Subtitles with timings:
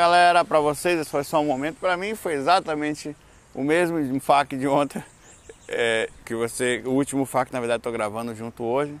[0.00, 3.16] Galera, para vocês esse foi só um momento, para mim foi exatamente
[3.52, 5.02] o mesmo FAQ de ontem,
[5.66, 8.94] é, que você, o último FAQ na verdade estou gravando junto hoje.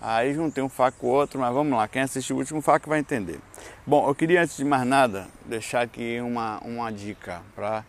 [0.00, 2.88] Aí juntei um FAQ com o outro, mas vamos lá, quem assistiu o último FAQ
[2.88, 3.38] vai entender.
[3.86, 7.84] Bom, eu queria antes de mais nada deixar aqui uma, uma dica para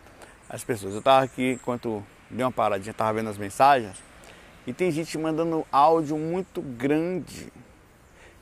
[0.47, 0.93] as pessoas.
[0.93, 3.97] Eu estava aqui enquanto dei uma paradinha, estava vendo as mensagens
[4.67, 7.51] e tem gente mandando áudio muito grande,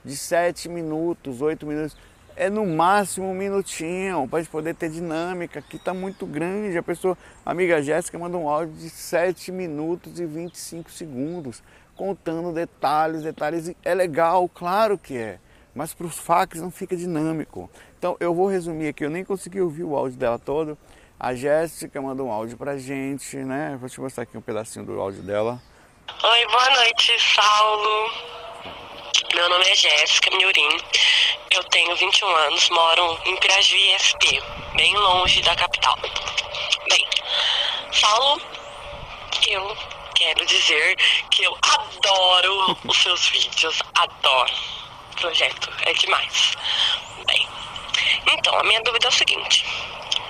[0.04, 1.96] de 7 minutos, 8 minutos
[2.40, 5.60] é no máximo um minutinho para gente poder ter dinâmica.
[5.60, 6.78] Aqui está muito grande.
[6.78, 11.62] A pessoa, amiga Jéssica, manda um áudio de 7 minutos e 25 segundos,
[11.98, 13.76] contando detalhes, detalhes.
[13.84, 15.38] É legal, claro que é,
[15.76, 17.70] mas para os fax não fica dinâmico.
[17.98, 20.78] Então eu vou resumir aqui, eu nem consegui ouvir o áudio dela todo.
[21.20, 23.78] A Jéssica mandou um áudio pra gente, né?
[23.78, 25.62] Vou te mostrar aqui um pedacinho do áudio dela.
[26.24, 28.40] Oi, boa noite, Saulo.
[29.36, 30.78] Meu nome é Jéssica Miurim,
[31.52, 34.42] eu tenho 21 anos, moro em Pirajuí, SP,
[34.76, 35.98] bem longe da capital.
[36.90, 37.08] Bem,
[37.94, 38.42] falo,
[39.48, 39.78] eu
[40.16, 40.96] quero dizer
[41.30, 44.54] que eu adoro os seus vídeos, adoro.
[45.12, 46.54] O projeto é demais.
[47.28, 47.48] Bem,
[48.34, 49.64] então, a minha dúvida é o seguinte,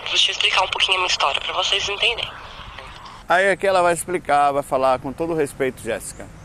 [0.08, 2.30] vou te explicar um pouquinho a minha história para vocês entenderem.
[3.30, 6.38] Aí aqui ela vai explicar, vai falar com todo respeito, Jéssica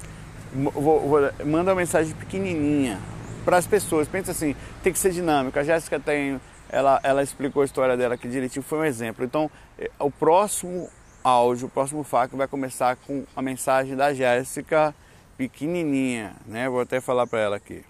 [0.54, 3.00] vou, vou, manda uma mensagem pequenininha
[3.44, 4.06] para as pessoas.
[4.06, 5.58] Pensa assim, tem que ser dinâmico.
[5.58, 9.24] A Jéssica tem, ela, ela explicou a história dela aqui direitinho, foi um exemplo.
[9.24, 10.88] Então, eh, o próximo
[11.22, 14.94] áudio, o próximo FAQ vai começar com a mensagem da Jéssica
[15.36, 16.68] pequenininha, né?
[16.68, 17.84] Vou até falar para ela aqui.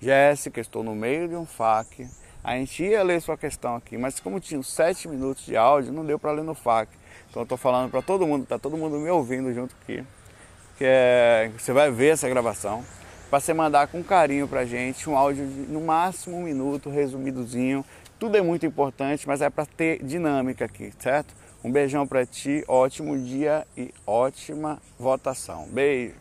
[0.00, 2.06] Jéssica, estou no meio de um FAQ.
[2.44, 6.04] A gente ia ler sua questão aqui, mas como tinha sete minutos de áudio, não
[6.04, 6.92] deu para ler no FAQ.
[7.28, 10.04] Então eu estou falando para todo mundo, tá todo mundo me ouvindo junto aqui
[10.78, 12.84] que é, você vai ver essa gravação,
[13.28, 17.84] para você mandar com carinho para gente um áudio de no máximo um minuto, resumidozinho.
[18.18, 21.34] Tudo é muito importante, mas é para ter dinâmica aqui, certo?
[21.62, 25.66] Um beijão para ti, ótimo dia e ótima votação.
[25.68, 26.14] Beijo.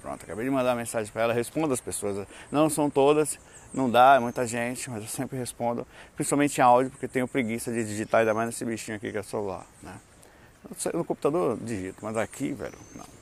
[0.00, 2.26] Pronto, acabei de mandar mensagem para ela, responda as pessoas.
[2.52, 3.38] Não são todas,
[3.72, 7.72] não dá, é muita gente, mas eu sempre respondo, principalmente em áudio, porque tenho preguiça
[7.72, 9.94] de digitar, ainda mais nesse bichinho aqui que é celular, né?
[10.92, 13.13] No computador digito, mas aqui, velho, não.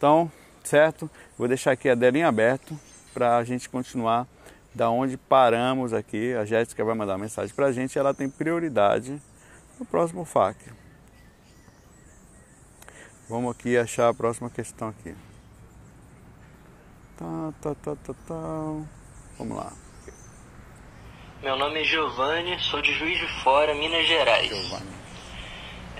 [0.00, 0.32] Então,
[0.64, 1.10] certo?
[1.36, 2.74] Vou deixar aqui a delinha aberto
[3.12, 4.26] para a gente continuar
[4.74, 6.32] da onde paramos aqui.
[6.32, 7.98] A Jéssica vai mandar uma mensagem para a gente.
[7.98, 9.20] Ela tem prioridade
[9.78, 10.72] no próximo FAQ.
[13.28, 15.14] Vamos aqui achar a próxima questão aqui.
[17.18, 18.42] Tá, tá, tá, tá, tá.
[19.36, 19.70] Vamos lá.
[21.42, 24.48] Meu nome é Giovanni, sou de Juiz de Fora, Minas Gerais.
[24.48, 24.99] Giovanni.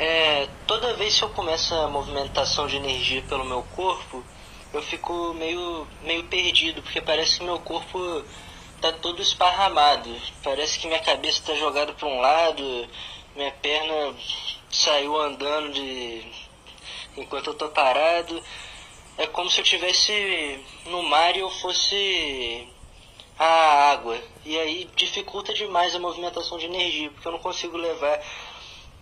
[0.03, 4.25] É, toda vez que eu começo a movimentação de energia pelo meu corpo,
[4.73, 8.25] eu fico meio, meio perdido, porque parece que meu corpo
[8.81, 10.11] tá todo esparramado.
[10.43, 12.89] Parece que minha cabeça está jogada para um lado,
[13.37, 14.17] minha perna
[14.71, 16.25] saiu andando de
[17.19, 18.43] enquanto eu tô parado.
[19.19, 22.67] É como se eu tivesse no mar e eu fosse
[23.39, 24.19] a água.
[24.47, 28.19] E aí dificulta demais a movimentação de energia, porque eu não consigo levar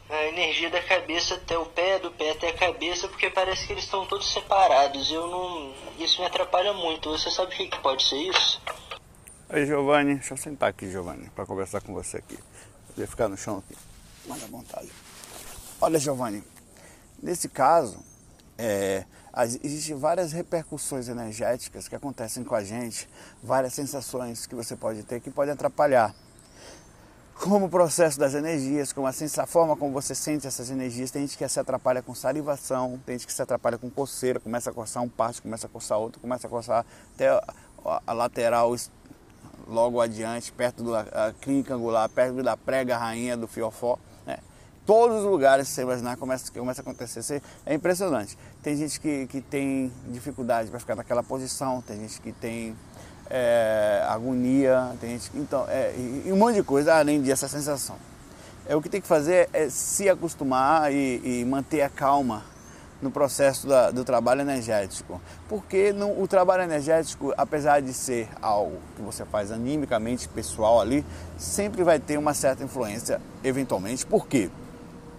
[0.09, 3.73] a energia da cabeça até o pé, do pé até a cabeça, porque parece que
[3.73, 5.11] eles estão todos separados.
[5.11, 7.11] Eu não, isso me atrapalha muito.
[7.11, 8.61] Você sabe o que, pode ser isso?
[9.51, 12.39] Oi, Giovanni, deixa eu sentar aqui, Giovanni, para conversar com você aqui.
[12.97, 13.79] Ia ficar no chão aqui,
[14.27, 14.91] mais à vontade.
[15.81, 16.43] Olha, Giovanni,
[17.23, 18.03] nesse caso,
[18.57, 19.05] é,
[19.63, 23.09] existem várias repercussões energéticas que acontecem com a gente,
[23.43, 26.15] várias sensações que você pode ter que podem atrapalhar
[27.41, 31.11] como o processo das energias, como a, a forma como você sente essas energias.
[31.11, 34.71] Tem gente que se atrapalha com salivação, tem gente que se atrapalha com coceira, começa
[34.71, 36.85] a coçar um parte, começa a coçar outro, começa a coçar
[37.15, 38.75] até a, a lateral
[39.69, 43.99] logo adiante, perto da clínica angular, perto da prega rainha do fiofó.
[44.27, 44.39] Né?
[44.85, 47.41] Todos os lugares que você imaginar começa, começa a acontecer.
[47.65, 48.37] É impressionante.
[48.63, 52.77] Tem gente que, que tem dificuldade para ficar naquela posição, tem gente que tem
[53.31, 55.95] é, agonia, tem gente, então, é,
[56.25, 57.97] e um monte de coisa além dessa sensação.
[58.67, 62.45] É, o que tem que fazer é se acostumar e, e manter a calma
[63.01, 65.21] no processo da, do trabalho energético.
[65.49, 71.05] Porque o trabalho energético, apesar de ser algo que você faz animicamente, pessoal ali,
[71.39, 74.05] sempre vai ter uma certa influência eventualmente.
[74.05, 74.51] Por quê?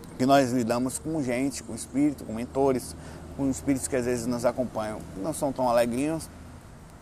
[0.09, 2.95] Porque nós lidamos com gente, com espírito, com mentores,
[3.37, 6.29] com espíritos que às vezes nos acompanham, não são tão alegrinhos,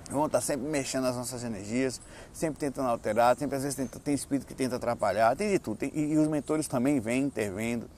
[0.09, 1.99] vão estar sempre mexendo nas nossas energias,
[2.33, 5.77] sempre tentando alterar, sempre às vezes tem, tem espírito que tenta atrapalhar, tem de tudo.
[5.77, 7.89] Tem, e, e, os mentores também vêm intervendo,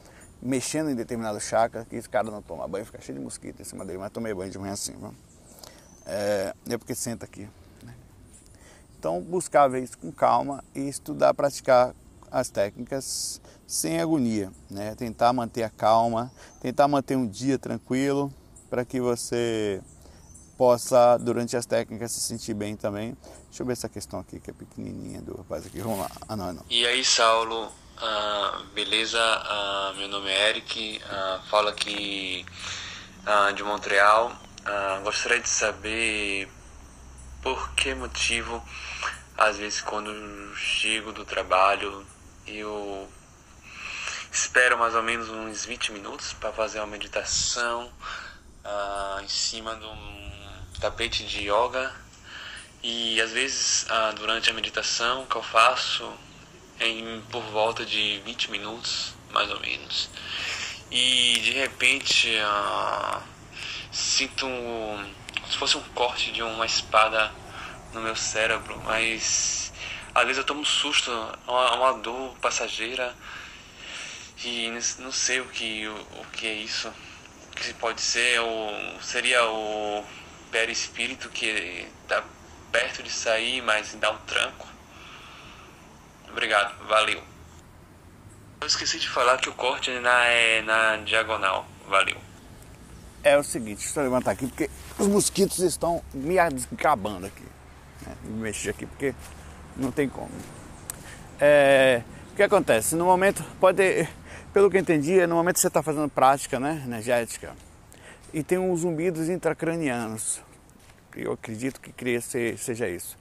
[0.42, 3.66] mexendo em determinado chakra, que esse cara não toma banho, fica cheio de mosquito em
[3.66, 4.96] cima dele, mas tomei banho de manhã assim.
[6.06, 7.48] É, é porque senta aqui.
[7.84, 7.94] Né?
[8.98, 11.94] Então, buscar ver isso com calma e estudar, praticar
[12.32, 14.96] as técnicas sem agonia, né?
[14.96, 18.34] Tentar manter a calma, tentar manter um dia tranquilo
[18.70, 19.82] para que você
[20.60, 23.16] possa, durante as técnicas, se sentir bem também.
[23.46, 25.80] Deixa eu ver essa questão aqui, que é pequenininha do rapaz aqui.
[25.80, 26.12] Vamos lá.
[26.28, 26.66] Ah, não, não.
[26.70, 29.22] E aí, Saulo, ah, beleza?
[29.22, 32.46] Ah, meu nome é Eric, ah, falo aqui
[33.56, 34.34] de Montreal.
[35.02, 36.52] Gostaria de saber
[37.42, 38.62] por que motivo,
[39.38, 40.12] às vezes, quando
[40.58, 42.06] chego do trabalho,
[42.46, 43.08] eu
[44.30, 47.90] espero mais ou menos uns 20 minutos para fazer uma meditação
[48.66, 50.29] ah, em cima de um
[50.80, 51.94] tapete de yoga.
[52.81, 56.12] E às vezes ah, durante a meditação que eu faço
[56.80, 60.10] em por volta de 20 minutos mais ou menos.
[60.92, 63.22] E de repente ah,
[63.92, 67.32] sinto um, como se fosse um corte de uma espada
[67.94, 69.60] no meu cérebro mas
[70.14, 71.12] às vezes eu tomo um susto
[71.48, 73.16] uma, uma dor passageira.
[74.44, 76.92] E não sei o que o, o que é isso.
[77.56, 80.04] Que pode ser ou seria o
[80.51, 82.24] perispírito que está
[82.72, 84.68] perto de sair, mas dá um tranco.
[86.30, 87.22] Obrigado, valeu.
[88.62, 91.66] Eu esqueci de falar que o corte é na, é na diagonal.
[91.88, 92.18] Valeu.
[93.24, 97.44] É o seguinte, deixa eu levantar aqui porque os mosquitos estão me acabando aqui.
[98.06, 98.16] Né?
[98.24, 99.16] Me mexer aqui porque
[99.75, 100.31] não tem como.
[101.40, 102.96] É, o que acontece?
[102.96, 104.07] No momento, pode,
[104.54, 107.54] pelo que eu entendi, no momento que você está fazendo prática né, energética,
[108.34, 110.42] e tem uns zumbidos intracranianos.
[111.16, 113.18] Eu acredito que queria ser, seja isso.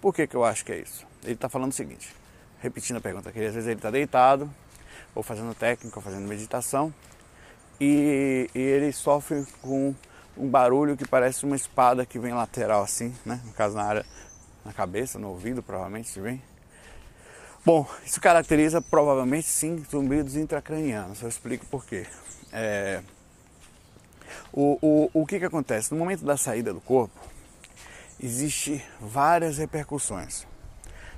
[0.00, 1.06] Por que, que eu acho que é isso?
[1.22, 2.14] Ele está falando o seguinte,
[2.60, 4.50] repetindo a pergunta, que às vezes ele está deitado,
[5.14, 6.92] ou fazendo técnica, ou fazendo meditação,
[7.80, 9.94] e, e, ele sofre com
[10.36, 13.40] um barulho que parece uma espada que vem lateral assim, né?
[13.44, 14.06] No caso na área,
[14.64, 16.42] na cabeça, no ouvido, provavelmente, se vem.
[17.64, 21.22] Bom, isso caracteriza provavelmente sim zumbidos intracranianos.
[21.22, 22.06] Eu explico por quê.
[22.52, 23.02] É,
[24.52, 25.92] o, o, o que, que acontece?
[25.92, 27.18] No momento da saída do corpo,
[28.22, 30.46] existe várias repercussões.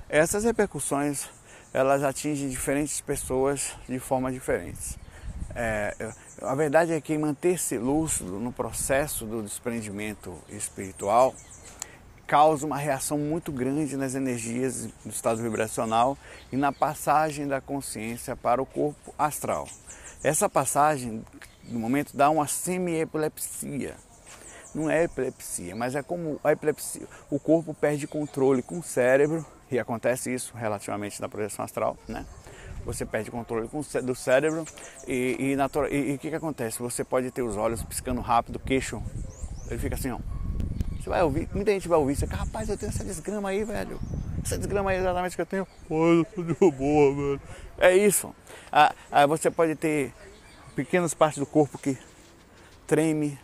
[0.09, 1.29] Essas repercussões
[1.73, 4.97] elas atingem diferentes pessoas de formas diferentes.
[5.55, 11.33] É, a verdade é que manter-se lúcido no processo do desprendimento espiritual
[12.25, 16.17] causa uma reação muito grande nas energias do estado vibracional
[16.51, 19.67] e na passagem da consciência para o corpo astral.
[20.23, 21.25] Essa passagem
[21.71, 23.95] no momento dá uma semi-epilepsia.
[24.73, 27.07] Não é epilepsia, mas é como a epilepsia.
[27.29, 32.25] O corpo perde controle com o cérebro, e acontece isso relativamente na projeção astral, né?
[32.85, 33.69] Você perde controle
[34.03, 34.65] do cérebro
[35.07, 36.79] e, e o que, que acontece?
[36.79, 39.01] Você pode ter os olhos piscando rápido, o queixo,
[39.69, 40.19] ele fica assim, ó.
[40.99, 43.63] Você vai ouvir, muita gente vai ouvir, você fica, rapaz, eu tenho essa desgrama aí,
[43.63, 43.99] velho.
[44.43, 45.67] Essa desgrama aí é exatamente que eu tenho.
[45.87, 47.41] Pô, eu sou de boa, velho.
[47.77, 48.33] É isso.
[48.71, 50.11] Ah, ah, você pode ter
[50.75, 51.97] pequenas partes do corpo que
[52.87, 53.37] treme,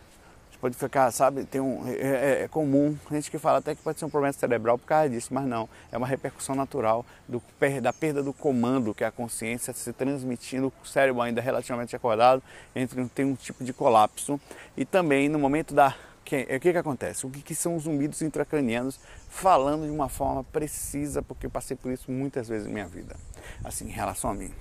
[0.60, 3.98] pode ficar, sabe, tem um, é, é, é, comum, gente que fala até que pode
[3.98, 7.40] ser um problema cerebral por causa disso, mas não, é uma repercussão natural do,
[7.80, 12.42] da perda do comando, que é a consciência se transmitindo, o cérebro ainda relativamente acordado,
[12.74, 14.40] entre tem um tipo de colapso,
[14.76, 15.94] e também no momento da,
[16.24, 17.24] que, o que que acontece?
[17.24, 18.98] O que, que são os zumbidos intracranianos
[19.28, 23.16] falando de uma forma precisa, porque eu passei por isso muitas vezes na minha vida,
[23.64, 24.52] assim, em relação a mim.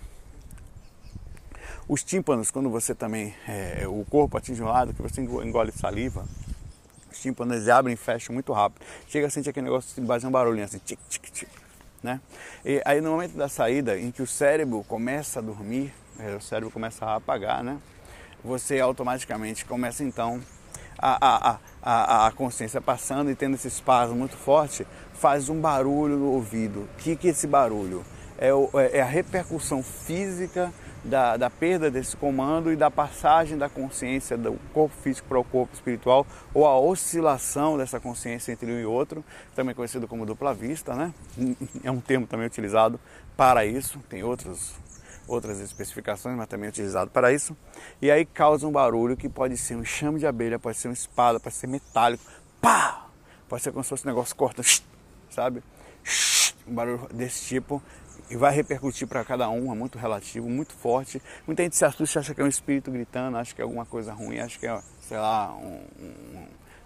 [1.89, 6.25] Os tímpanos, quando você também, é, o corpo atinge um lado, que você engole saliva,
[7.09, 8.85] os tímpanos abrem e fecham muito rápido.
[9.07, 11.49] Chega a sentir aquele negócio de fazer um barulhinho assim, tic, tic, tic.
[12.03, 12.19] Né?
[12.65, 16.41] E aí no momento da saída, em que o cérebro começa a dormir, é, o
[16.41, 17.77] cérebro começa a apagar, né?
[18.43, 20.41] Você automaticamente começa então
[20.97, 26.17] a, a, a, a consciência passando e tendo esse espasmo muito forte, faz um barulho
[26.17, 26.81] no ouvido.
[26.81, 28.05] O que, que é esse barulho?
[28.37, 30.71] É, o, é, é a repercussão física
[31.07, 35.43] da, da, perda desse comando e da passagem da consciência do corpo físico para o
[35.43, 39.23] corpo espiritual, ou a oscilação dessa consciência entre um e outro,
[39.55, 41.13] também conhecido como dupla vista, né?
[41.83, 42.99] É um termo também utilizado
[43.37, 44.73] para isso, tem outros,
[45.27, 47.55] outras especificações, mas também é utilizado para isso.
[48.01, 50.93] E aí causa um barulho que pode ser um chame de abelha, pode ser uma
[50.93, 52.23] espada, pode ser metálico,
[52.59, 53.05] pá!
[53.47, 54.61] Pode ser como se fosse um negócio corta,
[55.29, 55.63] sabe?
[56.67, 57.81] Um barulho desse tipo
[58.29, 61.21] e vai repercutir para cada um, é muito relativo, muito forte.
[61.45, 64.13] Muita gente se assusta, acha que é um espírito gritando, acha que é alguma coisa
[64.13, 66.45] ruim, acha que é, sei lá, um, um,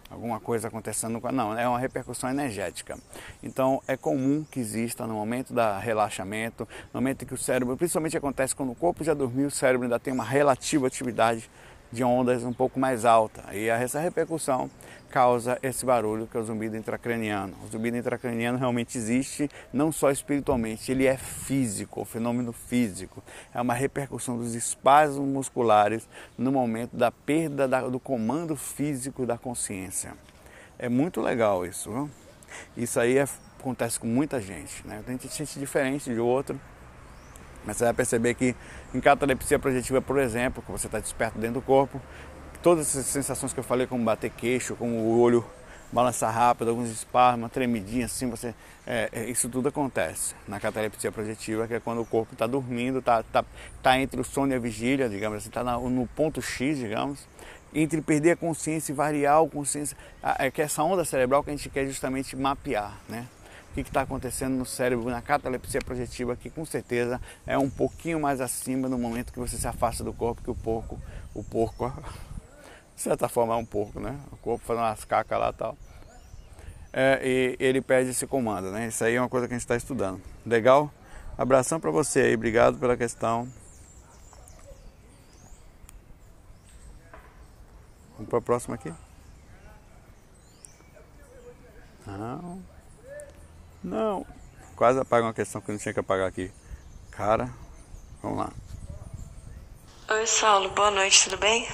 [0.09, 1.19] alguma coisa acontecendo.
[1.31, 2.97] Não, é uma repercussão energética.
[3.41, 7.77] Então é comum que exista no momento da relaxamento, no momento em que o cérebro,
[7.77, 11.49] principalmente acontece quando o corpo já dormiu, o cérebro ainda tem uma relativa atividade
[11.91, 13.43] de ondas um pouco mais alta.
[13.53, 14.69] E essa repercussão
[15.11, 17.53] causa esse barulho que é o zumbido intracraniano.
[17.63, 23.21] O zumbido intracraniano realmente existe, não só espiritualmente, ele é físico, o fenômeno físico.
[23.53, 30.13] É uma repercussão dos espasmos musculares no momento da perda do comando físico da consciência.
[30.79, 31.91] É muito legal isso.
[31.91, 32.09] Viu?
[32.75, 33.25] Isso aí é,
[33.59, 34.87] acontece com muita gente.
[34.87, 35.03] Né?
[35.05, 36.59] Tem gente diferente de outro.
[37.63, 38.55] Mas você vai perceber que
[38.93, 42.01] em catalepsia projetiva, por exemplo, que você está desperto dentro do corpo,
[42.61, 45.45] todas essas sensações que eu falei, como bater queixo, como o olho
[45.91, 48.55] balançar rápido, alguns espasmos, uma tremidinha assim, você,
[48.87, 52.99] é, é, isso tudo acontece na catalepsia projetiva, que é quando o corpo está dormindo,
[52.99, 53.43] está tá,
[53.83, 57.27] tá entre o sono e a vigília, digamos assim, está no ponto X, digamos,
[57.73, 59.97] entre perder a consciência e variar a consciência,
[60.39, 63.27] é que essa onda cerebral que a gente quer justamente mapear, né?
[63.71, 68.19] O que está acontecendo no cérebro, na catalepsia projetiva, que com certeza é um pouquinho
[68.19, 70.99] mais acima no momento que você se afasta do corpo, que o porco,
[71.33, 71.89] o porco
[73.01, 74.15] de certa forma é um porco, né?
[74.31, 75.75] O corpo fazendo umas cacas lá e tal.
[76.93, 78.89] É, e ele perde esse comando, né?
[78.89, 80.21] Isso aí é uma coisa que a gente está estudando.
[80.45, 80.93] Legal?
[81.35, 83.51] Abração para você aí, obrigado pela questão.
[88.13, 88.93] Vamos para a próxima aqui?
[92.05, 92.61] Não.
[93.83, 94.25] Não.
[94.75, 96.51] Quase apaga uma questão que não tinha que apagar aqui.
[97.09, 97.49] Cara,
[98.21, 98.51] vamos lá.
[100.07, 100.69] Oi, Saulo.
[100.69, 101.67] Boa noite, tudo bem?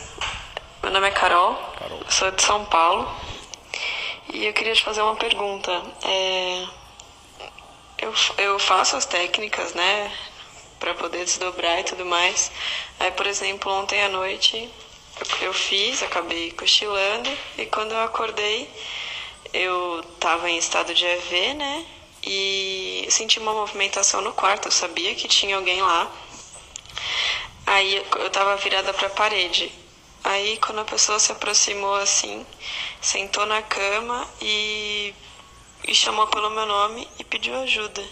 [0.88, 2.00] Meu nome é Carol, Carol.
[2.10, 3.14] sou de São Paulo
[4.32, 5.84] e eu queria te fazer uma pergunta.
[6.02, 6.66] É,
[7.98, 10.10] eu, eu faço as técnicas, né,
[10.80, 12.50] para poder desdobrar e tudo mais.
[13.02, 14.72] Aí, por exemplo, ontem à noite
[15.20, 18.70] eu, eu fiz, acabei cochilando e quando eu acordei
[19.54, 21.86] eu estava em estado de EV, né,
[22.24, 24.70] e senti uma movimentação no quarto.
[24.70, 26.10] Eu sabia que tinha alguém lá.
[27.66, 29.77] Aí eu estava virada para a parede.
[30.28, 32.46] Aí, quando a pessoa se aproximou assim,
[33.00, 35.14] sentou na cama e,
[35.88, 38.04] e chamou pelo meu nome e pediu ajuda.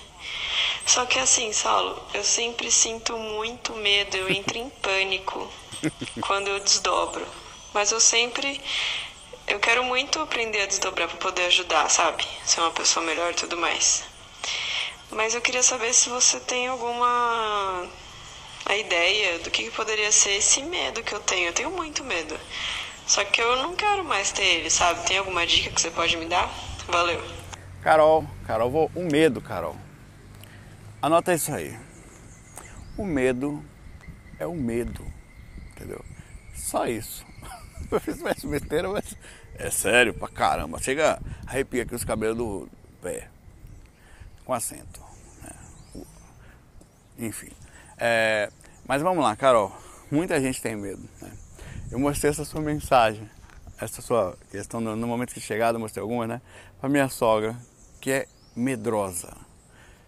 [0.86, 5.52] Só que assim, Saulo, eu sempre sinto muito medo, eu entro em pânico
[6.26, 7.28] quando eu desdobro.
[7.74, 8.62] Mas eu sempre.
[9.46, 12.26] Eu quero muito aprender a desdobrar para poder ajudar, sabe?
[12.46, 14.06] Ser uma pessoa melhor e tudo mais.
[15.12, 17.90] Mas eu queria saber se você tem alguma
[18.66, 21.48] a ideia do que poderia ser esse medo que eu tenho.
[21.48, 22.38] Eu tenho muito medo.
[23.06, 25.06] Só que eu não quero mais ter ele, sabe?
[25.06, 26.50] Tem alguma dica que você pode me dar?
[26.88, 27.24] Valeu.
[27.82, 29.76] Carol, Carol, vou, o medo, Carol.
[31.02, 31.78] Anota isso aí.
[32.98, 33.64] O medo
[34.40, 35.06] é o medo,
[35.72, 36.04] entendeu?
[36.56, 37.24] Só isso.
[37.92, 39.16] Eu fiz mais besteira, mas
[39.54, 40.82] é sério pra caramba.
[40.82, 42.70] Chega, arrepia aqui os cabelos do
[43.04, 43.30] pé.
[44.44, 45.02] Com acento.
[45.44, 46.04] Né?
[47.20, 47.52] Enfim.
[47.98, 48.50] É,
[48.88, 49.72] mas vamos lá, Carol.
[50.12, 51.02] Muita gente tem medo.
[51.22, 51.32] Né?
[51.92, 53.30] Eu mostrei essa sua mensagem,
[53.80, 56.42] essa sua questão no, no momento que chegada, mostrei algumas, né?
[56.80, 57.56] Para minha sogra,
[58.02, 59.36] que é medrosa.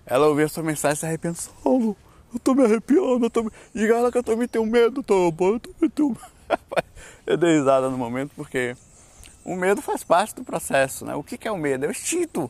[0.06, 1.42] Ela ouviu a sua mensagem e se arrependeu.
[1.42, 1.98] Saulo,
[2.34, 3.52] eu tô me arrepiando, eu tô me...
[3.74, 6.20] Diga ela que eu também tenho medo, tô, eu também tenho medo.
[7.26, 8.76] eu dei risada no momento porque
[9.44, 11.16] o medo faz parte do processo, né?
[11.16, 11.86] O que, que é o medo?
[11.86, 12.50] É o instinto.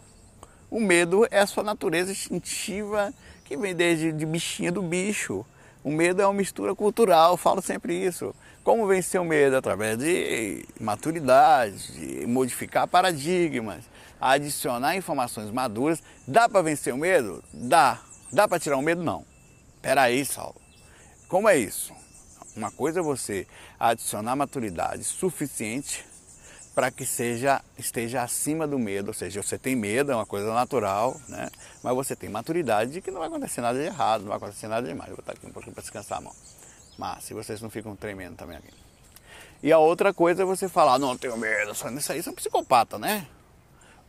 [0.70, 3.14] O medo é a sua natureza instintiva
[3.48, 5.46] que vem desde de bichinha do bicho.
[5.84, 8.36] O medo é uma mistura cultural, eu falo sempre isso.
[8.64, 9.56] Como vencer o medo?
[9.56, 13.86] Através de maturidade, de modificar paradigmas,
[14.20, 16.04] adicionar informações maduras.
[16.28, 17.42] Dá para vencer o medo?
[17.54, 18.02] Dá.
[18.34, 19.02] Dá para tirar o medo?
[19.02, 19.24] Não.
[19.82, 20.60] Peraí, Saulo.
[21.30, 21.94] Como é isso?
[22.54, 23.48] Uma coisa é você
[23.80, 26.04] adicionar maturidade suficiente
[26.78, 30.54] para que seja, esteja acima do medo, ou seja, você tem medo, é uma coisa
[30.54, 31.50] natural, né?
[31.82, 34.68] mas você tem maturidade de que não vai acontecer nada de errado, não vai acontecer
[34.68, 35.10] nada de mais.
[35.10, 36.36] vou botar aqui um pouquinho para descansar a mão.
[36.96, 38.72] Mas se vocês não ficam tremendo também aqui.
[39.64, 42.34] E a outra coisa é você falar, não tenho medo, só nisso aí, é um
[42.36, 43.26] psicopata, né?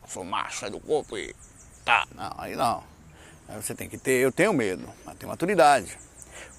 [0.07, 1.35] Sou macho, é do corpo e
[1.83, 2.07] tá.
[2.13, 2.83] Não, aí não.
[3.47, 5.97] Aí você tem que ter, eu tenho medo, mas tenho maturidade.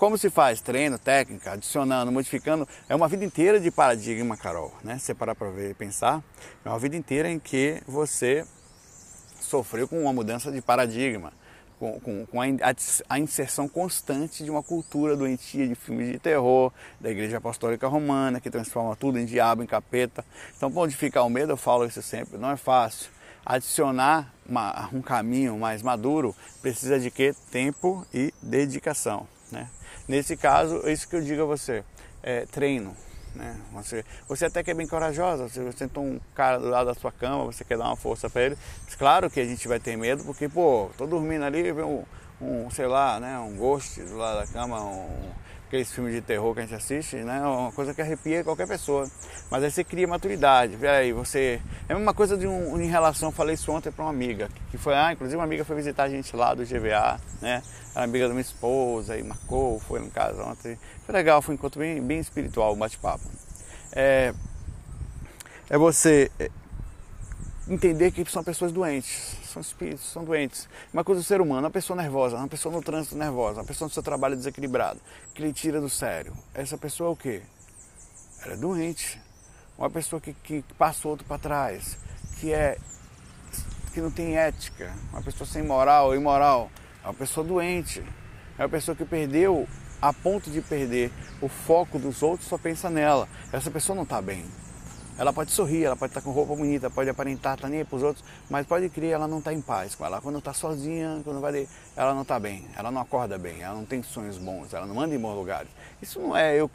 [0.00, 0.62] Como se faz?
[0.62, 2.66] Treino, técnica, adicionando, modificando.
[2.88, 4.72] É uma vida inteira de paradigma, Carol.
[4.82, 4.96] Né?
[4.96, 6.24] Se parar para ver e pensar,
[6.64, 8.46] é uma vida inteira em que você
[9.42, 11.34] sofreu com uma mudança de paradigma,
[11.78, 12.46] com, com, com a,
[13.10, 18.40] a, inserção constante de uma cultura doentia de filmes de terror, da Igreja Apostólica Romana,
[18.40, 20.24] que transforma tudo em diabo, em capeta.
[20.56, 23.10] Então, modificar o medo, eu falo isso sempre, não é fácil.
[23.44, 27.34] Adicionar uma, um caminho mais maduro precisa de quê?
[27.50, 29.28] Tempo e dedicação.
[29.52, 29.68] Né?
[30.10, 31.84] Nesse caso, é isso que eu digo a você,
[32.20, 32.96] é treino.
[33.32, 33.56] Né?
[33.74, 37.12] Você, você até que é bem corajosa, você senta um cara do lado da sua
[37.12, 38.58] cama, você quer dar uma força para ele.
[38.84, 42.02] Mas claro que a gente vai ter medo, porque, pô, tô dormindo ali, vem um,
[42.42, 45.30] um sei lá, né, um ghost do lado da cama, um,
[45.70, 47.38] aqueles filmes de terror que a gente assiste, né?
[47.38, 49.08] É uma coisa que arrepia qualquer pessoa.
[49.48, 50.84] Mas aí você cria maturidade.
[50.84, 51.62] Aí você.
[51.88, 54.76] É a mesma coisa de um, em relação, falei isso ontem para uma amiga, que
[54.76, 57.62] foi, ah, inclusive uma amiga foi visitar a gente lá do GVA, né?
[57.94, 60.76] Era amiga da minha esposa, e marcou, foi no caso ontem.
[61.06, 63.24] Foi legal, foi um encontro bem, bem espiritual, um bate-papo.
[63.92, 64.34] É,
[65.68, 66.32] é você
[67.68, 70.68] entender que são pessoas doentes, são espíritos, são doentes.
[70.92, 73.86] Uma coisa do ser humano, uma pessoa nervosa, uma pessoa no trânsito nervosa, uma pessoa
[73.86, 75.00] no seu trabalho desequilibrado,
[75.34, 76.32] que lhe tira do sério.
[76.54, 77.42] Essa pessoa é o quê?
[78.42, 79.20] Ela é doente.
[79.76, 81.98] Uma pessoa que, que passa o outro para trás,
[82.38, 82.76] que é
[83.92, 86.70] que não tem ética, uma pessoa sem moral, imoral,
[87.02, 88.04] é uma pessoa doente.
[88.58, 89.66] É uma pessoa que perdeu
[90.02, 93.28] a ponto de perder o foco dos outros, só pensa nela.
[93.52, 94.44] Essa pessoa não está bem.
[95.20, 98.02] Ela pode sorrir, ela pode estar com roupa bonita, pode aparentar, tá nem para os
[98.02, 100.18] outros, mas pode crer, ela não está em paz com ela.
[100.18, 103.84] Quando está sozinha, quando vai, ela não está bem, ela não acorda bem, ela não
[103.84, 105.68] tem sonhos bons, ela não manda em bons lugares.
[106.00, 106.70] Isso não é eu,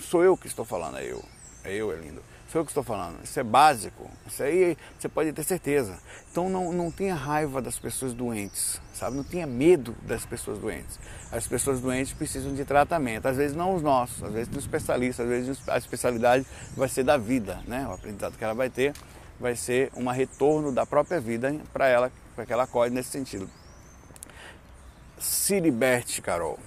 [0.00, 1.22] sou eu que estou falando, é eu,
[1.64, 2.22] é eu, é lindo.
[2.48, 3.22] Sou eu que estou falando.
[3.22, 4.10] Isso é básico.
[4.26, 5.98] Isso aí você pode ter certeza.
[6.30, 9.16] Então não, não tenha raiva das pessoas doentes, sabe?
[9.16, 10.98] Não tenha medo das pessoas doentes.
[11.30, 13.26] As pessoas doentes precisam de tratamento.
[13.26, 17.04] Às vezes não os nossos, às vezes do especialista, às vezes a especialidade vai ser
[17.04, 17.86] da vida, né?
[17.86, 18.94] O aprendizado que ela vai ter
[19.38, 23.48] vai ser um retorno da própria vida para ela, para que ela acorde nesse sentido.
[25.18, 26.58] Se liberte, Carol.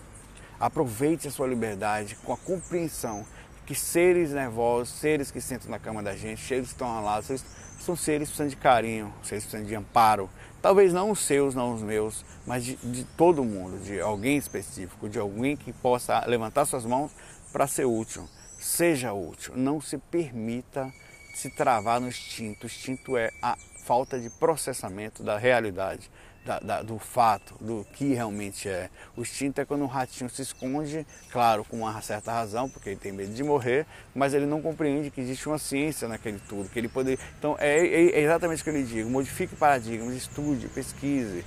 [0.60, 3.26] Aproveite a sua liberdade com a compreensão
[3.72, 7.24] que seres nervosos, seres que sentam na cama da gente, seres que estão ao lado,
[7.24, 10.30] são seres que precisam de carinho, seres que precisam de amparo.
[10.62, 15.08] Talvez não os seus, não os meus, mas de, de todo mundo, de alguém específico,
[15.08, 17.14] de alguém que possa levantar suas mãos
[17.54, 18.28] para ser útil.
[18.60, 20.92] Seja útil, não se permita
[21.34, 22.64] se travar no instinto.
[22.64, 26.12] O instinto é a falta de processamento da realidade
[26.46, 28.90] da, da, do fato, do que realmente é.
[29.16, 33.00] O instinto é quando um ratinho se esconde, claro, com uma certa razão, porque ele
[33.00, 36.80] tem medo de morrer, mas ele não compreende que existe uma ciência naquele tudo, que
[36.80, 37.20] ele poder.
[37.38, 41.46] Então é, é, é exatamente o que eu lhe digo: modifique paradigmas, estude, pesquise.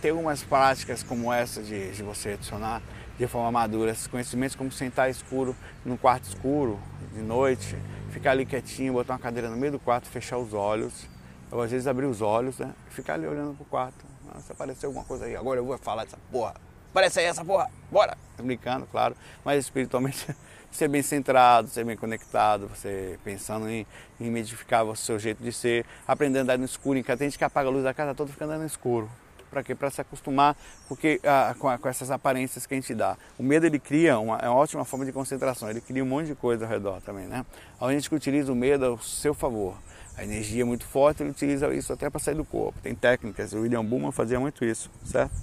[0.00, 2.82] Tem algumas práticas como essa de, de você adicionar
[3.18, 6.78] de forma madura esses conhecimentos, como sentar escuro, num quarto escuro,
[7.14, 7.74] de noite,
[8.10, 11.08] ficar ali quietinho, botar uma cadeira no meio do quarto, fechar os olhos
[11.50, 12.74] eu às vezes abrir os olhos, né?
[12.90, 14.04] E ficar ali olhando pro quarto.
[14.40, 16.54] Se aparecer alguma coisa aí, agora eu vou falar dessa porra.
[16.90, 18.16] Aparece aí essa porra, bora!
[18.38, 20.34] Brincando, claro, mas espiritualmente
[20.72, 23.86] ser bem centrado, ser bem conectado, você pensando em,
[24.18, 27.44] em modificar o seu jeito de ser, aprendendo a andar no escuro, tem gente que
[27.44, 29.10] apaga a luz da casa toda fica andando no escuro.
[29.50, 29.74] Para quê?
[29.74, 30.56] Para se acostumar
[30.88, 33.16] porque, ah, com, com, essas aparências que a gente dá.
[33.38, 36.26] O medo ele cria uma, é uma ótima forma de concentração, ele cria um monte
[36.26, 37.44] de coisa ao redor também, né?
[37.80, 39.76] A gente que utiliza o medo ao seu favor
[40.16, 42.78] a energia é muito forte, ele utiliza isso até para sair do corpo.
[42.82, 45.34] Tem técnicas, o William Bullman fazia muito isso, certo?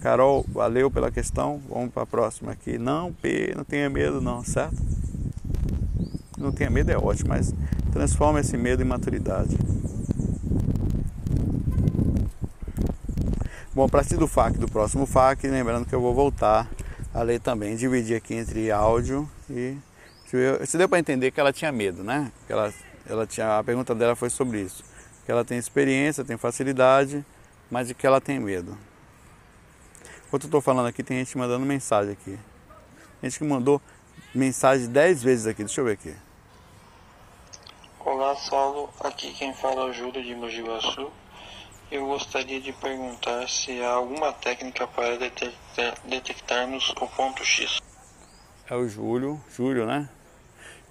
[0.00, 1.60] Carol, valeu pela questão.
[1.68, 2.78] Vamos para a próxima aqui.
[2.78, 4.76] Não, P, não tenha medo não, certo?
[6.38, 7.52] Não tenha medo é ótimo, mas
[7.92, 9.56] transforma esse medo em maturidade.
[13.74, 16.70] Bom, para do FAQ do próximo FAQ, lembrando que eu vou voltar
[17.12, 19.76] a ler também, dividir aqui entre áudio e.
[20.64, 22.32] Se deu para entender que ela tinha medo, né?
[22.46, 22.72] Que ela
[23.08, 24.84] ela tinha, a pergunta dela foi sobre isso.
[25.24, 27.24] Que ela tem experiência, tem facilidade,
[27.70, 28.76] mas de que ela tem medo.
[30.26, 32.38] Enquanto eu estou falando aqui, tem gente mandando mensagem aqui.
[33.22, 33.80] Gente que mandou
[34.34, 35.64] mensagem 10 vezes aqui.
[35.64, 36.14] Deixa eu ver aqui.
[38.00, 38.90] Olá, Saulo.
[39.00, 41.10] Aqui quem fala é o Júlio de Mogi Guaçu.
[41.90, 47.80] Eu gostaria de perguntar se há alguma técnica para detectar, detectarmos o ponto X.
[48.68, 50.08] É o Júlio, Júlio, né?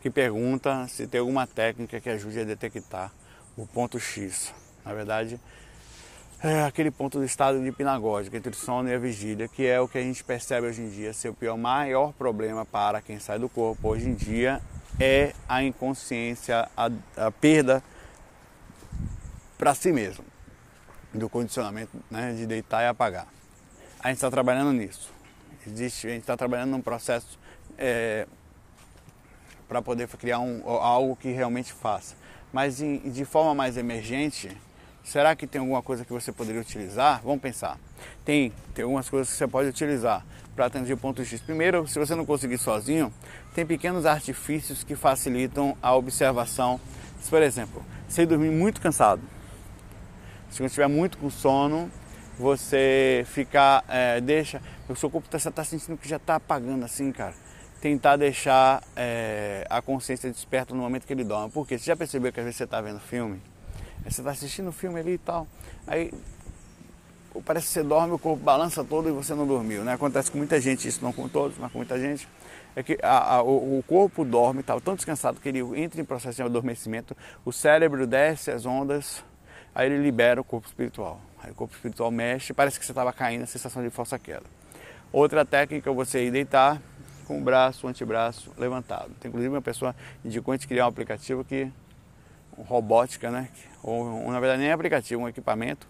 [0.06, 3.12] Que pergunta se tem alguma técnica que ajude a detectar
[3.58, 4.54] o ponto X.
[4.86, 5.40] Na verdade,
[6.44, 9.82] é aquele ponto do estado de hipnagógico entre o sono e a vigília, que é
[9.82, 13.18] o que a gente percebe hoje em dia ser o pior, maior problema para quem
[13.18, 14.62] sai do corpo hoje em dia
[15.00, 17.84] é a inconsciência, a, a perda
[19.58, 20.24] para si mesmo
[21.16, 23.26] do condicionamento né, de deitar e apagar.
[24.00, 25.12] A gente está trabalhando nisso.
[25.66, 27.40] Existe, a gente está trabalhando num processo
[27.76, 28.28] é,
[29.68, 32.16] para poder criar um, algo que realmente faça.
[32.52, 34.56] Mas em, de forma mais emergente,
[35.04, 37.22] será que tem alguma coisa que você poderia utilizar?
[37.24, 37.78] Vamos pensar.
[38.24, 40.26] Tem, tem algumas coisas que você pode utilizar
[40.56, 41.42] para atingir ponto X.
[41.42, 43.14] Primeiro, se você não conseguir sozinho,
[43.54, 46.80] tem pequenos artifícios que facilitam a observação.
[47.30, 49.22] Por exemplo, você dormir muito cansado.
[50.50, 51.92] Se você estiver muito com sono,
[52.40, 57.12] você ficar, é, deixa, o seu corpo está tá sentindo que já está apagando assim,
[57.12, 57.45] cara
[57.86, 61.52] tentar deixar é, a consciência desperta no momento que ele dorme.
[61.52, 63.40] Porque você já percebeu que às vezes você está vendo filme,
[64.04, 65.48] você está assistindo o filme ali e tal,
[65.86, 66.12] aí
[67.46, 69.84] parece que você dorme, o corpo balança todo e você não dormiu.
[69.84, 69.94] Né?
[69.94, 72.28] Acontece com muita gente, isso não com todos, mas com muita gente.
[72.76, 76.06] É que a, a, o, o, corpo dorme, está tão descansado que ele entra em
[76.06, 79.24] processo de adormecimento, o cérebro desce as ondas,
[79.76, 81.22] aí ele libera o corpo espiritual.
[81.44, 84.46] Aí o corpo espiritual mexe, parece que você estava caindo, a sensação de falsa queda.
[85.14, 86.82] Outra técnica é você ir deitar
[87.26, 89.12] com o braço, o antebraço levantado.
[89.20, 91.72] Tem, inclusive uma pessoa indicou a gente criar um aplicativo que
[92.58, 93.50] robótica, né?
[93.84, 95.88] Ou na verdade nem é aplicativo, um equipamento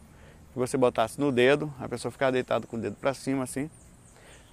[0.52, 3.69] que você botasse no dedo, a pessoa ficava deitada com o dedo para cima assim,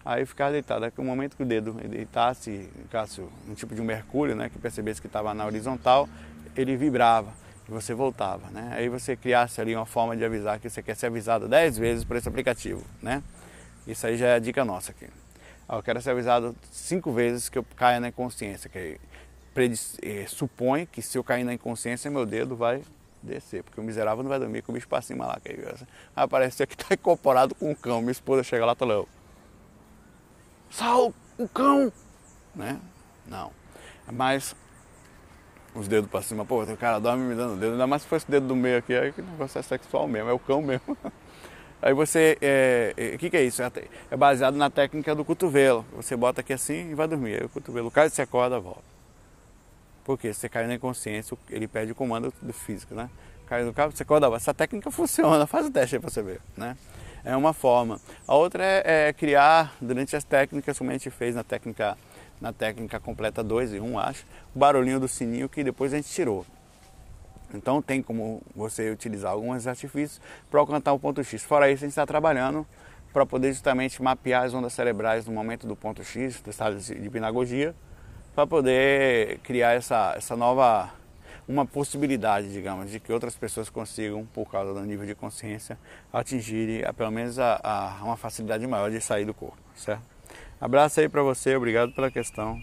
[0.05, 0.93] aí ficava deitada.
[0.97, 5.01] No momento que o dedo deitasse, ficasse um tipo de um mercúrio, né, que percebesse
[5.01, 6.09] que estava na horizontal,
[6.57, 7.33] ele vibrava
[7.69, 8.73] e você voltava, né?
[8.77, 12.05] Aí você criasse ali uma forma de avisar que você quer ser avisado 10 vezes
[12.05, 13.23] por esse aplicativo, né?
[13.87, 15.07] Isso aí já é a dica nossa aqui.
[15.77, 19.01] Eu quero ser avisado cinco vezes que eu caia na inconsciência, que
[20.03, 22.83] é, supõe que se eu cair na inconsciência meu dedo vai
[23.23, 25.39] descer, porque o miserável não vai dormir com o bicho pra cima lá.
[25.43, 25.53] Que
[26.15, 28.01] aí parece que tá incorporado com um cão.
[28.01, 29.07] Minha esposa chega lá e fala,
[30.71, 31.93] Sal, o cão!
[32.55, 32.79] Né?
[33.27, 33.51] Não.
[34.11, 34.55] Mas
[35.75, 38.27] os dedos pra cima, pô, o cara dorme me dando dedo, ainda mais se fosse
[38.27, 40.97] o dedo do meio aqui, aí que negócio é sexual mesmo, é o cão mesmo.
[41.83, 43.61] Aí você, o é, é, que, que é isso?
[43.61, 43.71] É,
[44.13, 45.85] é baseado na técnica do cotovelo.
[45.97, 47.41] Você bota aqui assim e vai dormir.
[47.41, 48.85] Aí o cotovelo cai, você acorda, volta.
[50.05, 53.11] Porque você cai na inconsciência, ele pede o comando do físico, né?
[53.47, 56.41] Cai no cabo, você acorda, essa técnica funciona, faz o teste aí para você ver,
[56.57, 56.77] né?
[57.25, 58.01] É uma forma.
[58.27, 61.99] A outra é, é criar, durante as técnicas, como a gente fez na técnica,
[62.41, 65.97] na técnica completa 2 e 1, um, acho, o barulhinho do sininho que depois a
[65.97, 66.47] gente tirou.
[67.57, 71.43] Então tem como você utilizar alguns artifícios para alcançar o ponto X.
[71.43, 72.67] Fora isso, a gente está trabalhando
[73.13, 76.93] para poder justamente mapear as ondas cerebrais no momento do ponto X, do estado de
[76.95, 77.75] hipnagogia,
[78.35, 80.91] para poder criar essa, essa nova
[81.47, 85.79] uma possibilidade, digamos, de que outras pessoas consigam, por causa do nível de consciência,
[86.13, 90.03] atingirem a, pelo menos a, a uma facilidade maior de sair do corpo, certo?
[90.61, 92.63] Abraço aí para você, obrigado pela questão.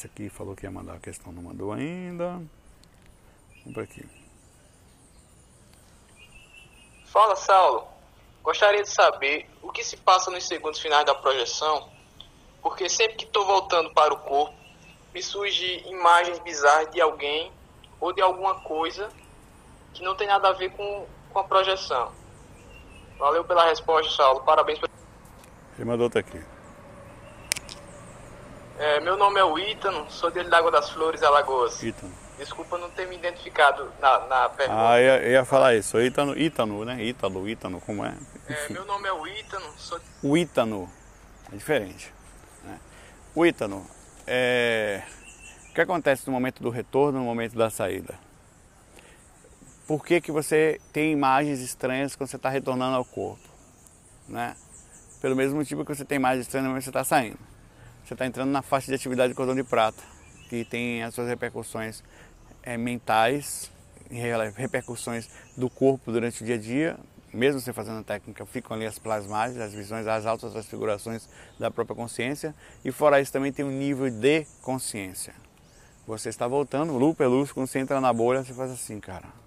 [0.00, 2.40] Esse aqui falou que ia mandar a questão, não mandou ainda.
[3.58, 4.02] Vamos para aqui.
[7.04, 7.86] Fala, Saulo.
[8.42, 11.90] Gostaria de saber o que se passa nos segundos finais da projeção,
[12.62, 14.54] porque sempre que estou voltando para o corpo,
[15.12, 17.52] me surgem imagens bizarras de alguém
[18.00, 19.10] ou de alguma coisa
[19.92, 22.10] que não tem nada a ver com, com a projeção.
[23.18, 24.40] Valeu pela resposta, Saulo.
[24.44, 24.80] Parabéns.
[25.76, 26.42] Ele mandou outra aqui.
[28.80, 31.82] É, meu nome é o Ítano, sou dele da Água das Flores, Alagoas.
[31.82, 32.10] Ítano.
[32.38, 34.92] Desculpa não ter me identificado na, na pergunta.
[34.92, 36.00] Ah, eu, eu ia falar isso.
[36.00, 37.04] Ítano, Ítano, né?
[37.04, 38.16] Ítalo, Ítano, como é?
[38.48, 39.66] é meu nome é o Ítano.
[39.76, 40.00] Sou...
[40.22, 40.90] O Ítano
[41.52, 42.10] é diferente.
[42.64, 42.80] Né?
[43.34, 43.86] O Ítano
[44.26, 45.02] é...
[45.68, 48.18] O que acontece no momento do retorno, no momento da saída?
[49.86, 53.46] Por que, que você tem imagens estranhas quando você está retornando ao corpo?
[54.26, 54.56] Né?
[55.20, 57.49] Pelo mesmo motivo que você tem imagens estranhas que você está saindo.
[58.10, 60.02] Você está entrando na faixa de atividade de cordão de prata,
[60.48, 62.02] que tem as suas repercussões
[62.60, 63.70] é, mentais,
[64.56, 66.98] repercussões do corpo durante o dia a dia,
[67.32, 71.70] mesmo você fazendo a técnica, ficam ali as plasmagens, as visões, as altas transfigurações da
[71.70, 72.52] própria consciência.
[72.84, 75.32] E fora isso também tem um nível de consciência.
[76.04, 79.39] Você está voltando, luz é luz, quando você entra na bolha, você faz assim, cara.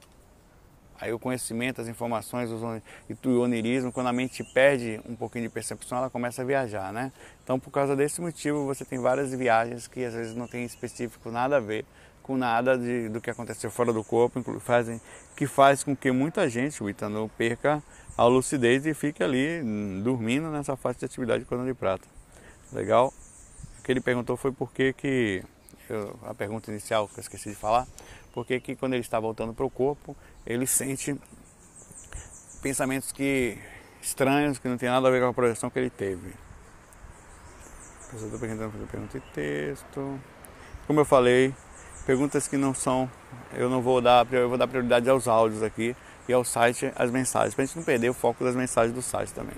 [0.99, 5.49] Aí o conhecimento, as informações e o onirismo, quando a mente perde um pouquinho de
[5.49, 7.12] percepção, ela começa a viajar, né?
[7.43, 11.29] Então, por causa desse motivo, você tem várias viagens que às vezes não tem específico
[11.29, 11.86] nada a ver
[12.23, 14.99] com nada de, do que aconteceu fora do corpo, fazem,
[15.36, 17.84] que faz com que muita gente, o Itanu, perca
[18.17, 22.08] a lucidez e fique ali hum, dormindo nessa fase de atividade de cordão de prata.
[22.71, 23.13] Legal?
[23.79, 25.43] O que ele perguntou foi por que que,
[25.89, 27.86] eu, a pergunta inicial que eu esqueci de falar,
[28.34, 31.15] por que que quando ele está voltando para o corpo, ele sente
[32.62, 33.58] pensamentos que
[34.01, 36.34] estranhos, que não tem nada a ver com a projeção que ele teve.
[38.12, 40.19] Pessoa perguntando fazer pergunta e texto.
[40.86, 41.53] Como eu falei,
[42.06, 43.10] perguntas que não são,
[43.53, 45.95] eu não vou dar, eu vou dar prioridade aos áudios aqui
[46.27, 49.01] e ao site, as mensagens, para a gente não perder o foco das mensagens do
[49.01, 49.56] site também.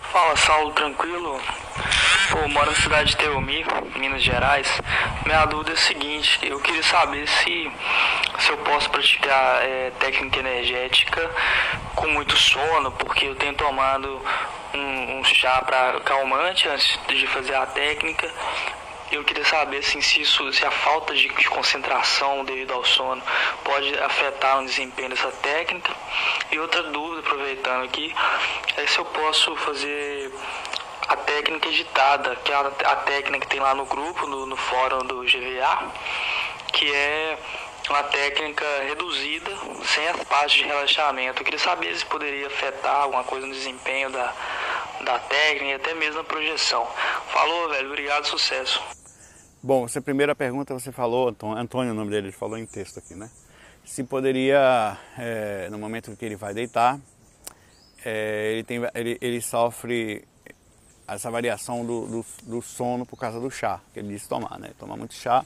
[0.00, 1.40] Fala Saulo, tranquilo?
[2.32, 3.62] Pô, moro na cidade de Teomi,
[3.94, 4.66] Minas Gerais.
[5.26, 7.70] Minha dúvida é a seguinte, eu queria saber se,
[8.38, 11.30] se eu posso praticar é, técnica energética
[11.94, 14.18] com muito sono, porque eu tenho tomado
[14.72, 18.26] um, um chá para calmante antes de fazer a técnica
[19.12, 23.22] eu queria saber assim, se, isso, se a falta de, concentração devido ao sono
[23.62, 25.94] pode afetar o desempenho dessa técnica.
[26.50, 28.14] E outra dúvida, aproveitando aqui,
[28.78, 30.32] é se eu posso fazer
[31.12, 35.04] a técnica editada, que é a, técnica que tem lá no grupo, no, no fórum
[35.06, 35.92] do GVA,
[36.72, 37.38] que é
[37.90, 39.50] uma técnica reduzida,
[39.84, 41.40] sem as partes de relaxamento.
[41.40, 44.32] Eu queria saber se poderia afetar alguma coisa no desempenho da,
[45.04, 46.86] da técnica e até mesmo na projeção.
[47.28, 47.88] Falou, velho.
[47.88, 48.82] Obrigado, sucesso.
[49.62, 53.14] Bom, você primeira pergunta você falou, Antônio, o nome dele, ele falou em texto aqui,
[53.14, 53.30] né?
[53.84, 56.98] Se poderia, é, no momento que ele vai deitar,
[58.02, 60.24] é, ele, tem, ele, ele sofre
[61.14, 64.70] essa variação do, do, do, sono por causa do chá, que ele disse tomar, né?
[64.78, 65.44] Tomar muito chá.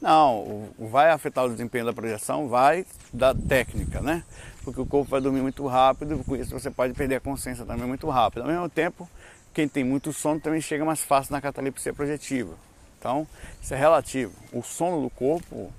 [0.00, 4.22] Não, vai afetar o desempenho da projeção, vai da técnica, né?
[4.62, 7.86] Porque o corpo vai dormir muito rápido, com isso você pode perder a consciência também
[7.86, 8.42] muito rápido.
[8.42, 9.08] Ao mesmo tempo,
[9.52, 12.54] quem tem muito sono também chega mais fácil na catalepsia projetiva.
[12.98, 13.26] Então,
[13.62, 14.32] isso é relativo.
[14.52, 15.72] O sono do corpo,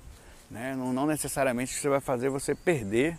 [0.50, 3.18] né, não, não necessariamente você vai fazer você perder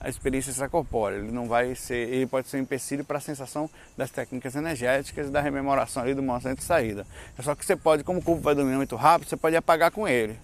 [0.00, 1.16] a experiência extracorpórea.
[1.16, 5.28] Ele não vai ser, ele pode ser um empecilho para a sensação das técnicas energéticas
[5.28, 7.06] e da rememoração ali do movimento de saída.
[7.38, 9.90] É só que você pode, como o corpo vai dominar muito rápido, você pode apagar
[9.90, 10.38] com ele.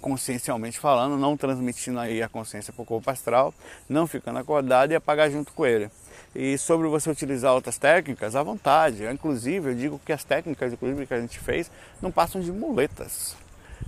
[0.00, 3.52] Consciencialmente falando, não transmitindo aí a consciência para o corpo astral,
[3.86, 5.90] não ficando acordado e apagar junto com ele.
[6.34, 9.04] E sobre você utilizar outras técnicas, à vontade.
[9.04, 13.36] Inclusive, eu digo que as técnicas inclusive, que a gente fez não passam de muletas.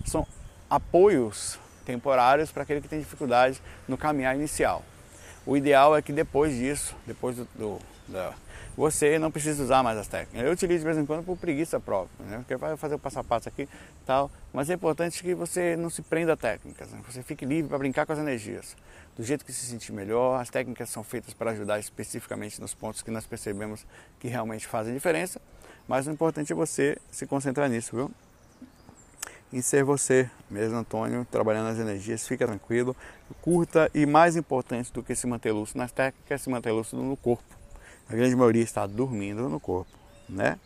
[0.05, 0.26] São
[0.68, 4.83] apoios temporários para aquele que tem dificuldade no caminhar inicial.
[5.45, 8.35] O ideal é que depois disso, depois do, do da,
[8.77, 10.47] você não precisa usar mais as técnicas.
[10.47, 12.38] Eu utilizo de vez em quando por preguiça própria, né?
[12.38, 13.68] porque vai fazer o passo a passo aqui
[14.07, 17.01] tal, mas é importante que você não se prenda a técnicas, né?
[17.07, 18.77] você fique livre para brincar com as energias,
[19.16, 20.40] do jeito que se sentir melhor.
[20.40, 23.87] As técnicas são feitas para ajudar especificamente nos pontos que nós percebemos
[24.18, 25.40] que realmente fazem diferença,
[25.87, 28.11] mas o importante é você se concentrar nisso, viu?
[29.53, 32.97] Em ser você mesmo, Antônio, trabalhando nas energias, fica tranquilo,
[33.41, 37.03] curta e mais importante do que se manter lúcido nas técnicas, é se manter lúcido
[37.03, 37.45] no corpo.
[38.09, 39.91] A grande maioria está dormindo no corpo,
[40.29, 40.59] né?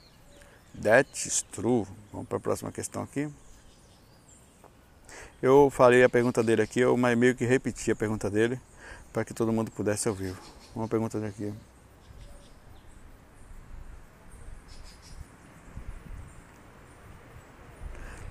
[0.83, 1.87] That's true.
[2.13, 3.29] Vamos para a próxima questão aqui.
[5.43, 8.61] Eu falei a pergunta dele aqui, eu meio que repeti a pergunta dele
[9.13, 10.35] para que todo mundo pudesse ouvir.
[10.75, 11.53] Uma pergunta daqui.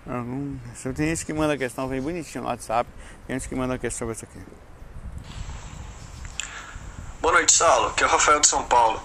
[0.05, 0.59] Uhum.
[0.95, 2.89] Tem gente que manda questão, vem bonitinho no WhatsApp,
[3.25, 4.39] tem gente que manda questão sobre isso aqui.
[7.19, 7.87] Boa noite, Saulo.
[7.87, 9.01] Aqui é o Rafael de São Paulo.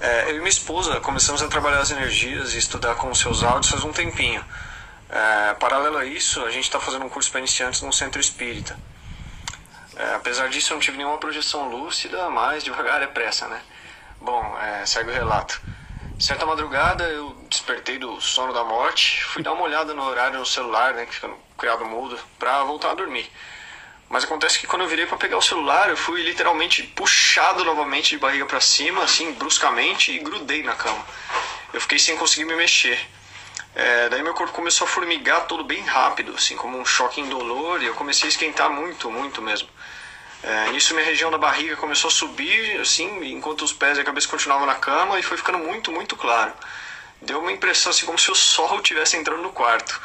[0.00, 3.42] É, eu e minha esposa começamos a trabalhar as energias e estudar com os seus
[3.42, 4.44] áudios faz um tempinho.
[5.10, 8.78] É, paralelo a isso, a gente está fazendo um curso para iniciantes no centro espírita.
[9.96, 13.60] É, apesar disso, eu não tive nenhuma projeção lúcida, mas devagar é pressa, né?
[14.20, 15.60] Bom, é, segue o relato.
[16.20, 17.34] Certa madrugada eu
[17.68, 21.14] despertei do sono da morte, fui dar uma olhada no horário no celular, né, que
[21.14, 23.30] fica no criado mudo, pra voltar a dormir.
[24.08, 28.10] Mas acontece que quando eu virei para pegar o celular, eu fui literalmente puxado novamente
[28.10, 31.04] de barriga para cima, assim, bruscamente, e grudei na cama.
[31.74, 32.98] Eu fiquei sem conseguir me mexer.
[33.74, 37.82] É, daí meu corpo começou a formigar todo bem rápido, assim, como um choque indolor,
[37.82, 39.68] e eu comecei a esquentar muito, muito mesmo.
[40.42, 44.04] É, nisso minha região da barriga começou a subir, assim, enquanto os pés e a
[44.04, 46.54] cabeça continuavam na cama e foi ficando muito, muito claro.
[47.20, 50.00] Deu uma impressão assim como se o sol estivesse entrando no quarto.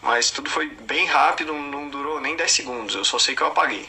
[0.00, 3.46] Mas tudo foi bem rápido, não durou nem 10 segundos, eu só sei que eu
[3.46, 3.88] apaguei.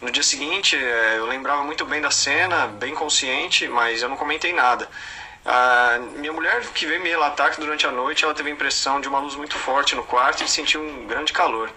[0.00, 4.16] No dia seguinte, é, eu lembrava muito bem da cena, bem consciente, mas eu não
[4.16, 4.88] comentei nada.
[5.44, 9.00] A minha mulher, que veio me relatar que durante a noite ela teve a impressão
[9.00, 11.70] de uma luz muito forte no quarto e sentiu um grande calor.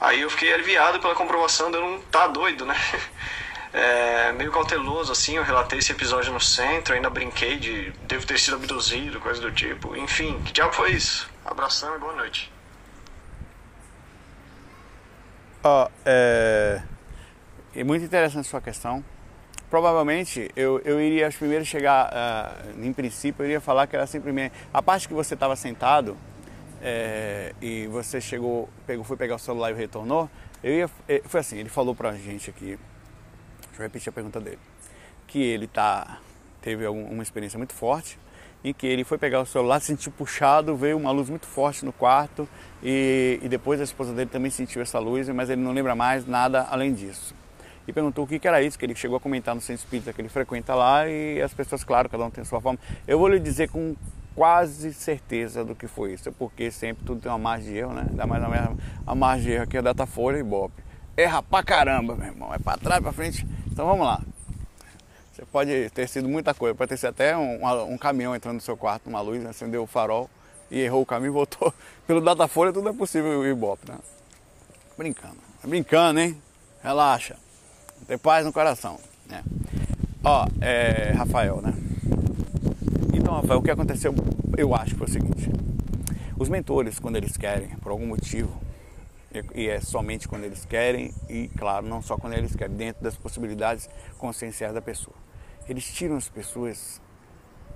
[0.00, 2.76] Aí eu fiquei aliviado pela comprovação de eu não estar tá doido, né?
[3.76, 8.38] É, meio cauteloso assim, eu relatei esse episódio no centro, ainda brinquei de devo ter
[8.38, 9.94] sido abduzido, coisa do tipo.
[9.94, 11.28] Enfim, que diabo foi isso?
[11.44, 12.50] Abração e boa noite.
[15.62, 16.80] Ó, é...
[17.74, 19.04] é muito interessante a sua questão.
[19.68, 24.54] Provavelmente eu, eu iria primeiro chegar, uh, em princípio, eu iria falar que era simplesmente
[24.72, 26.16] a parte que você estava sentado
[26.80, 30.30] é, e você chegou, pegou, foi pegar o celular e retornou,
[30.62, 32.78] eu ia, é, foi assim, ele falou pra gente aqui,
[33.76, 34.58] deixa eu repetir a pergunta dele,
[35.26, 36.18] que ele tá,
[36.62, 38.18] teve uma experiência muito forte,
[38.64, 41.84] em que ele foi pegar o celular, se sentiu puxado, veio uma luz muito forte
[41.84, 42.48] no quarto
[42.82, 46.26] e, e, depois a esposa dele também sentiu essa luz, mas ele não lembra mais
[46.26, 47.34] nada além disso.
[47.86, 50.12] E perguntou o que, que era isso, que ele chegou a comentar no centro espírita
[50.12, 52.78] que ele frequenta lá e as pessoas, claro, cada um tem a sua forma.
[53.06, 53.94] Eu vou lhe dizer com
[54.34, 58.06] quase certeza do que foi isso, porque sempre tudo tem uma margem de erro, né?
[58.10, 58.42] Ainda mais
[59.06, 60.82] a margem de erro aqui é Datafolha e Ibope.
[61.16, 62.52] Erra pra caramba, meu irmão.
[62.52, 63.46] É pra trás, pra frente.
[63.76, 64.22] Então vamos lá.
[65.30, 67.60] Você pode ter sido muita coisa, pode ter sido até um,
[67.92, 70.30] um caminhão entrando no seu quarto, uma luz, acendeu o farol
[70.70, 71.74] e errou o caminho e voltou.
[72.06, 73.98] Pelo Datafolha tudo é possível o Ibope, né?
[74.96, 75.36] Brincando.
[75.62, 76.40] É brincando, hein?
[76.82, 77.36] Relaxa.
[78.06, 78.98] Tem paz no coração.
[79.26, 79.44] Né?
[80.24, 81.74] Ó, é, Rafael, né?
[83.12, 84.14] Então, Rafael, o que aconteceu,
[84.56, 85.50] eu acho foi o seguinte:
[86.38, 88.58] os mentores, quando eles querem, por algum motivo,
[89.54, 93.16] E é somente quando eles querem, e claro, não só quando eles querem, dentro das
[93.16, 95.16] possibilidades conscienciais da pessoa.
[95.68, 97.00] Eles tiram as pessoas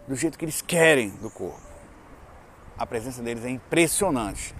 [0.06, 1.60] do jeito que eles querem do corpo.
[2.78, 4.54] A presença deles é impressionante.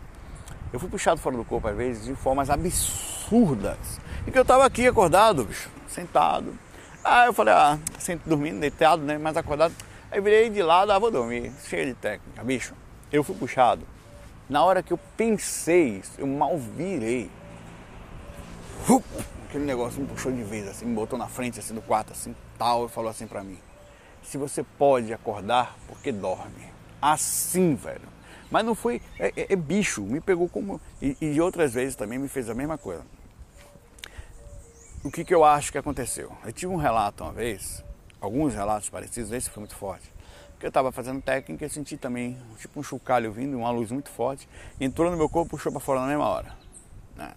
[0.72, 4.00] Eu fui puxado fora do corpo às vezes de formas absurdas.
[4.26, 6.56] E que eu estava aqui acordado, bicho, sentado.
[7.02, 9.16] Aí eu falei, ah, sento dormindo, deitado, né?
[9.16, 9.74] Mas acordado.
[10.10, 12.74] Aí virei de lado, ah, vou dormir, cheio de técnica, bicho.
[13.10, 13.86] Eu fui puxado
[14.50, 17.30] na hora que eu pensei isso, eu mal virei.
[19.48, 22.34] aquele negócio me puxou de vez, assim, me botou na frente assim, do quarto, assim,
[22.58, 23.58] tal, e falou assim pra mim.
[24.24, 26.68] Se você pode acordar, porque dorme.
[27.00, 28.08] Assim, velho.
[28.50, 29.00] Mas não foi.
[29.20, 30.80] É, é, é bicho, me pegou como.
[31.00, 33.04] E, e, outras vezes também me fez a mesma coisa.
[35.04, 36.32] O que, que eu acho que aconteceu?
[36.44, 37.84] Eu tive um relato uma vez,
[38.20, 40.10] alguns relatos parecidos, esse foi muito forte
[40.60, 44.10] que eu estava fazendo técnica e senti também tipo um chocalho vindo, uma luz muito
[44.10, 44.46] forte,
[44.78, 46.52] entrou no meu corpo puxou para fora na mesma hora.
[47.16, 47.32] Né?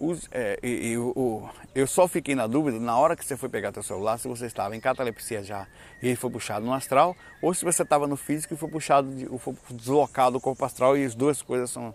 [0.00, 3.48] Os, é, e, e, o, eu só fiquei na dúvida na hora que você foi
[3.48, 5.66] pegar teu celular se você estava em catalepsia já
[6.00, 9.54] e foi puxado no astral ou se você estava no físico e foi puxado, foi
[9.70, 11.94] deslocado do corpo astral e as duas coisas são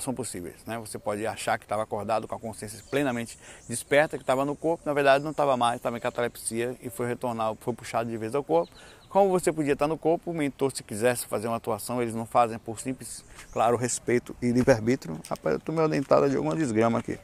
[0.00, 0.56] são possíveis.
[0.66, 0.78] Né?
[0.78, 4.82] Você pode achar que estava acordado com a consciência plenamente desperta, que estava no corpo,
[4.84, 8.34] na verdade não estava mais, estava em catalepsia e foi retornar, foi puxado de vez
[8.34, 8.72] ao corpo.
[9.10, 12.24] Como você podia estar no corpo, o mentor, se quisesse fazer uma atuação, eles não
[12.24, 15.20] fazem por simples, claro, respeito e livre-arbítrio.
[15.28, 17.18] Rapaz, eu tomei uma dentada de alguma desgrama aqui.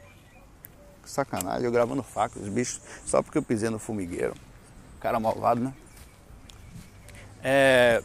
[1.01, 4.33] Que sacanagem, eu gravando faca, os bichos, só porque eu pisei no formigueiro.
[4.99, 5.73] Cara malvado, né?
[7.41, 8.03] É.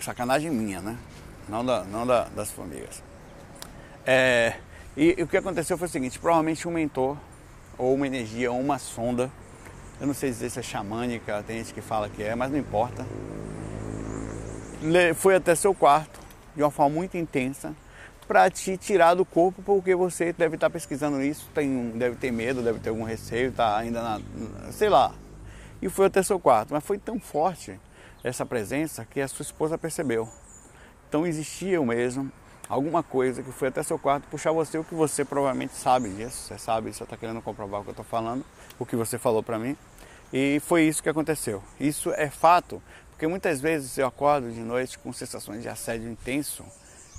[0.00, 0.98] Sacanagem minha, né?
[1.50, 3.02] Não, da, não da, das formigas.
[4.06, 4.56] É,
[4.96, 7.18] e, e, o que aconteceu foi o seguinte: provavelmente um mentor,
[7.76, 9.30] ou uma energia, ou uma sonda,
[10.00, 12.58] eu não sei dizer se é xamânica, tem gente que fala que é, mas não
[12.58, 13.06] importa.
[15.14, 16.18] Foi até seu quarto
[16.56, 17.74] de uma forma muito intensa
[18.26, 22.62] para te tirar do corpo, porque você deve estar pesquisando isso, tem, deve ter medo,
[22.62, 24.20] deve ter algum receio, está ainda na.
[24.70, 25.12] sei lá.
[25.82, 27.78] E foi até seu quarto, mas foi tão forte
[28.22, 30.28] essa presença que a sua esposa percebeu.
[31.08, 32.30] Então existia mesmo
[32.68, 36.46] alguma coisa que foi até seu quarto puxar você, o que você provavelmente sabe disso,
[36.46, 38.44] você sabe, você está querendo comprovar o que eu estou falando,
[38.78, 39.76] o que você falou para mim.
[40.32, 41.62] E foi isso que aconteceu.
[41.78, 46.64] Isso é fato, porque muitas vezes eu acordo de noite com sensações de assédio intenso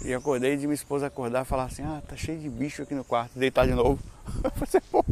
[0.04, 2.96] e acordei de minha esposa acordar e falar assim: ah, tá cheio de bicho aqui
[2.96, 4.00] no quarto, deitar de novo.
[4.56, 5.04] Você, pô,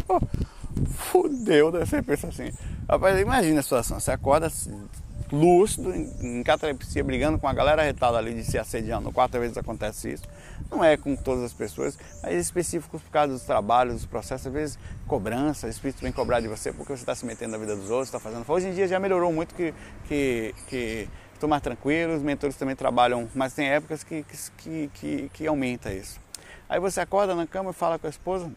[0.96, 1.86] fudeu, né?
[1.86, 2.52] Você pensa assim.
[2.90, 4.88] Rapaz, imagina a situação: você acorda assim,
[5.32, 9.12] lúcido, em, catalepsia, brigando com a galera retada ali de se assediando.
[9.12, 10.24] Quatro vezes acontece isso.
[10.70, 14.54] Não é com todas as pessoas, mas específicos por causa dos trabalhos, dos processos, às
[14.54, 17.76] vezes cobrança, o espírito vem cobrar de você porque você está se metendo na vida
[17.76, 18.44] dos outros, está fazendo.
[18.48, 19.74] Hoje em dia já melhorou muito que,
[20.08, 24.26] que, que estou mais tranquilo, os mentores também trabalham, mas tem épocas que,
[24.58, 26.20] que, que, que aumenta isso.
[26.68, 28.52] Aí você acorda na cama e fala com a esposa,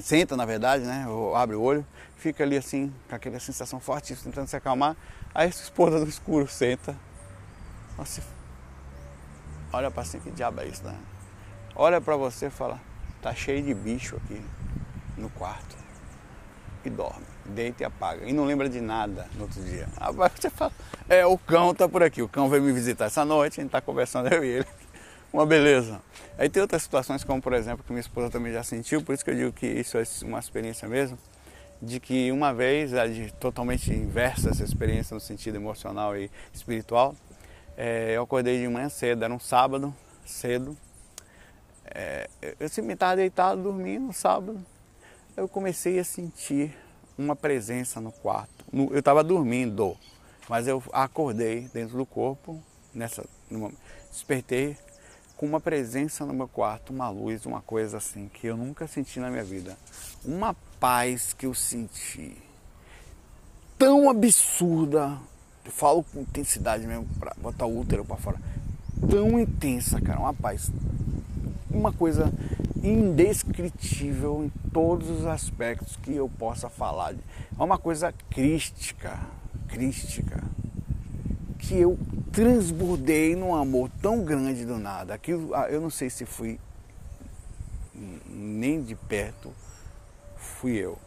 [0.00, 1.06] senta na verdade, né?
[1.08, 4.96] Ou abre o olho, fica ali assim, com aquela sensação forte, tentando se acalmar.
[5.34, 6.96] Aí a esposa do escuro senta.
[7.96, 8.22] Você
[9.72, 10.96] olha para assim, que diabo é isso, né?
[11.74, 12.80] Olha para você e fala,
[13.20, 14.42] tá cheio de bicho aqui
[15.16, 15.76] no quarto.
[16.84, 18.24] E dorme, deita e apaga.
[18.24, 19.88] E não lembra de nada no outro dia.
[19.96, 20.72] Aí você fala,
[21.08, 23.70] é, o cão tá por aqui, o cão veio me visitar essa noite, a gente
[23.70, 24.66] tá conversando eu e ele.
[25.32, 26.00] Uma beleza.
[26.38, 29.24] Aí tem outras situações, como por exemplo, que minha esposa também já sentiu, por isso
[29.24, 31.18] que eu digo que isso é uma experiência mesmo
[31.80, 32.92] de que uma vez,
[33.38, 37.14] totalmente inversa essa experiência no sentido emocional e espiritual,
[37.76, 39.94] é, eu acordei de manhã cedo, era um sábado,
[40.26, 40.76] cedo.
[41.84, 44.60] É, eu estava deitado, dormindo, sábado.
[45.36, 46.76] Eu comecei a sentir
[47.16, 48.64] uma presença no quarto.
[48.72, 49.96] No, eu estava dormindo,
[50.48, 52.60] mas eu acordei dentro do corpo,
[52.92, 53.70] nessa, numa,
[54.10, 54.76] despertei
[55.38, 59.20] com uma presença no meu quarto, uma luz, uma coisa assim que eu nunca senti
[59.20, 59.78] na minha vida.
[60.24, 62.36] Uma paz que eu senti
[63.78, 65.16] tão absurda,
[65.64, 68.40] eu falo com intensidade mesmo para botar o útero para fora,
[69.08, 70.72] tão intensa, cara, uma paz,
[71.70, 72.32] uma coisa
[72.82, 77.14] indescritível em todos os aspectos que eu possa falar.
[77.14, 79.20] É uma coisa crística,
[79.68, 80.42] crística,
[81.68, 81.98] que eu
[82.32, 85.12] transbordei num amor tão grande do nada.
[85.12, 86.58] Aquilo, ah, eu não sei se fui
[88.28, 89.52] nem de perto
[90.38, 90.98] fui eu.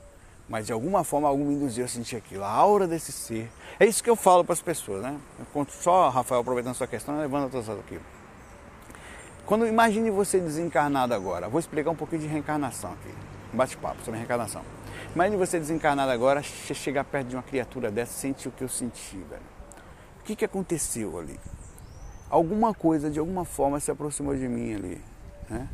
[0.47, 3.49] Mas de alguma forma, algo me induziu a sentir aquilo, a aura desse ser.
[3.79, 5.17] É isso que eu falo para as pessoas, né?
[5.39, 7.99] Eu conto só, Rafael, aproveitando a sua questão, levando outras aqui.
[9.45, 13.13] Quando imagine você desencarnado agora, vou explicar um pouquinho de reencarnação aqui,
[13.53, 14.61] um bate-papo sobre reencarnação.
[15.15, 19.17] Imagine você desencarnado agora, chegar perto de uma criatura dessa, sentir o que eu senti,
[19.17, 19.50] velho.
[20.21, 21.39] O que, que aconteceu ali?
[22.29, 25.01] Alguma coisa, de alguma forma, se aproximou de mim ali,
[25.49, 25.67] né?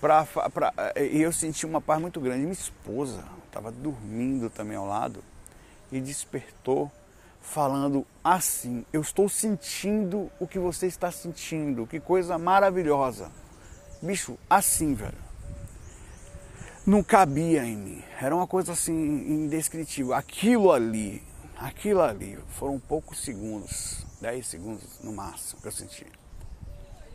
[0.00, 2.40] Pra, pra, e eu senti uma paz muito grande.
[2.40, 5.22] Minha esposa estava dormindo também ao lado
[5.92, 6.90] e despertou
[7.42, 13.30] falando assim: Eu estou sentindo o que você está sentindo, que coisa maravilhosa.
[14.00, 15.18] Bicho, assim, velho.
[16.84, 18.04] Não cabia em mim.
[18.20, 20.14] Era uma coisa assim indescritível.
[20.14, 21.22] Aquilo ali,
[21.62, 26.06] aquilo ali, foram poucos segundos, 10 segundos no máximo que eu senti.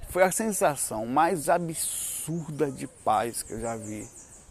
[0.10, 4.08] Foi a sensação mais absurda de paz que eu já vi.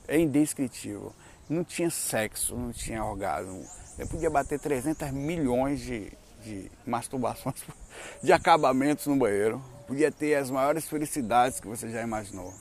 [0.07, 1.15] É indescritível.
[1.49, 3.65] Não tinha sexo, não tinha orgasmo.
[3.99, 6.13] Eu podia bater 300 milhões de,
[6.45, 7.65] de masturbações,
[8.23, 9.63] de acabamentos no banheiro.
[9.87, 12.53] Podia ter as maiores felicidades que você já imaginou.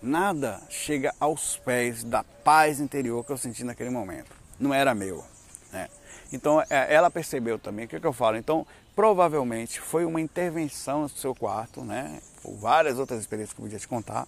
[0.00, 4.30] Nada chega aos pés da paz interior que eu senti naquele momento.
[4.58, 5.24] Não era meu.
[5.72, 5.88] Né?
[6.32, 7.86] Então é, ela percebeu também.
[7.86, 8.36] O que, é que eu falo?
[8.36, 12.20] Então provavelmente foi uma intervenção no seu quarto, né?
[12.42, 14.26] Por várias outras experiências que eu podia te contar.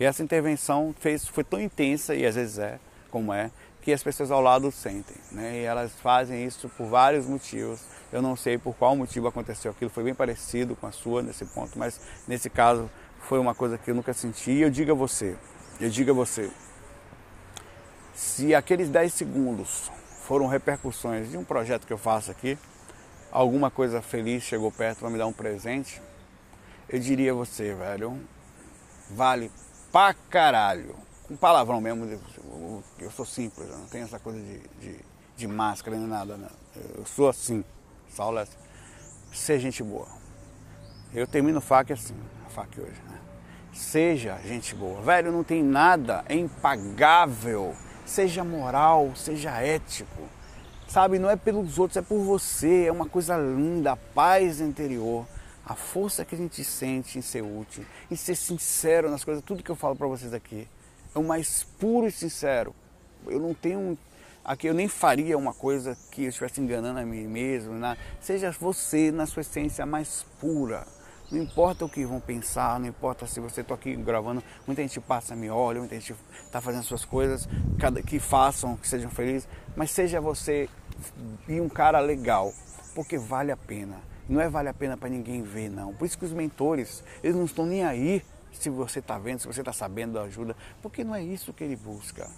[0.00, 2.80] E essa intervenção fez, foi tão intensa, e às vezes é,
[3.10, 3.50] como é,
[3.82, 5.16] que as pessoas ao lado sentem.
[5.30, 5.60] Né?
[5.60, 7.80] E elas fazem isso por vários motivos.
[8.12, 11.44] Eu não sei por qual motivo aconteceu aquilo, foi bem parecido com a sua nesse
[11.44, 14.50] ponto, mas nesse caso foi uma coisa que eu nunca senti.
[14.50, 15.36] E eu digo a você,
[15.80, 16.50] eu digo a você,
[18.14, 19.90] se aqueles 10 segundos
[20.30, 22.56] foram repercussões de um projeto que eu faço aqui,
[23.32, 26.00] alguma coisa feliz chegou perto para me dar um presente,
[26.88, 28.16] eu diria a você, velho,
[29.10, 29.50] vale
[29.90, 30.94] pra caralho.
[31.28, 32.08] Um palavrão mesmo,
[33.00, 35.00] eu sou simples, eu não tenho essa coisa de, de,
[35.36, 36.46] de máscara nem nada, né?
[36.96, 37.64] eu sou assim,
[38.08, 38.56] Saulo é assim.
[39.32, 40.06] Ser gente boa.
[41.12, 42.14] Eu termino o FAC assim,
[42.46, 43.18] a FAC hoje, né?
[43.72, 45.02] Seja gente boa.
[45.02, 47.74] Velho, não tem nada é impagável.
[48.04, 50.22] Seja moral, seja ético.
[50.88, 52.86] Sabe, não é pelos outros, é por você.
[52.86, 55.26] É uma coisa linda, a paz interior.
[55.64, 59.62] A força que a gente sente em ser útil, em ser sincero nas coisas, tudo
[59.62, 60.66] que eu falo para vocês aqui.
[61.14, 62.74] É o mais puro e sincero.
[63.26, 63.96] Eu não tenho
[64.44, 67.74] aqui eu nem faria uma coisa que eu estivesse enganando a mim mesmo.
[67.74, 67.96] Né?
[68.20, 70.86] Seja você na sua essência mais pura.
[71.30, 75.00] Não importa o que vão pensar, não importa se você está aqui gravando, muita gente
[75.00, 76.14] passa, me olha, muita gente
[76.44, 77.48] está fazendo suas coisas,
[78.06, 80.68] que façam, que sejam felizes, mas seja você
[81.48, 82.52] e um cara legal,
[82.94, 83.96] porque vale a pena.
[84.28, 85.94] Não é vale a pena para ninguém ver, não.
[85.94, 89.46] Por isso que os mentores, eles não estão nem aí se você está vendo, se
[89.46, 92.28] você está sabendo da ajuda, porque não é isso que ele busca.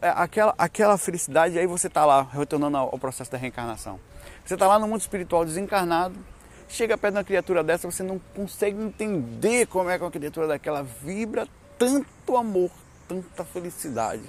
[0.00, 3.98] É, aquela, aquela felicidade, aí você está lá, retornando ao processo da reencarnação.
[4.44, 6.14] Você está lá no mundo espiritual desencarnado,
[6.68, 10.46] chega perto de uma criatura dessa, você não consegue entender como é que uma criatura
[10.46, 11.46] daquela vibra
[11.78, 12.70] tanto amor,
[13.08, 14.22] tanta felicidade,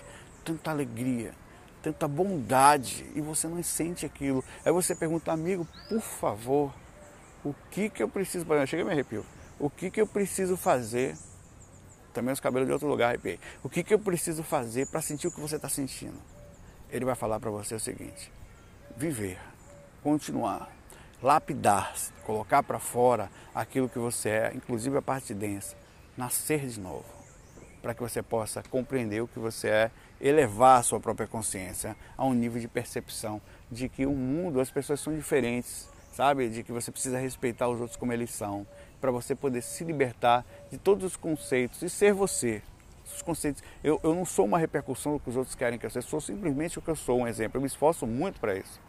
[0.43, 1.33] tanta alegria,
[1.81, 4.43] tanta bondade, e você não sente aquilo.
[4.65, 6.73] Aí você pergunta, amigo, por favor,
[7.43, 9.25] o que que eu preciso para chega me arrepio.
[9.59, 11.15] O que que eu preciso fazer?
[12.13, 13.39] Também os cabelos de outro lugar arrepiei.
[13.63, 16.17] O que que eu preciso fazer para sentir o que você está sentindo?
[16.89, 18.31] Ele vai falar para você o seguinte:
[18.97, 19.37] viver,
[20.01, 20.69] continuar,
[21.21, 21.93] lapidar,
[22.25, 25.75] colocar para fora aquilo que você é, inclusive a parte densa,
[26.17, 27.05] nascer de novo,
[27.81, 32.25] para que você possa compreender o que você é, elevar a sua própria consciência a
[32.25, 33.41] um nível de percepção
[33.71, 36.49] de que o mundo, as pessoas são diferentes, sabe?
[36.49, 38.65] De que você precisa respeitar os outros como eles são,
[39.01, 42.61] para você poder se libertar de todos os conceitos e ser você.
[43.05, 45.89] Os conceitos, eu, eu não sou uma repercussão do que os outros querem que eu
[45.89, 47.57] seja, sou simplesmente o que eu sou, um exemplo.
[47.57, 48.79] Eu me esforço muito para isso.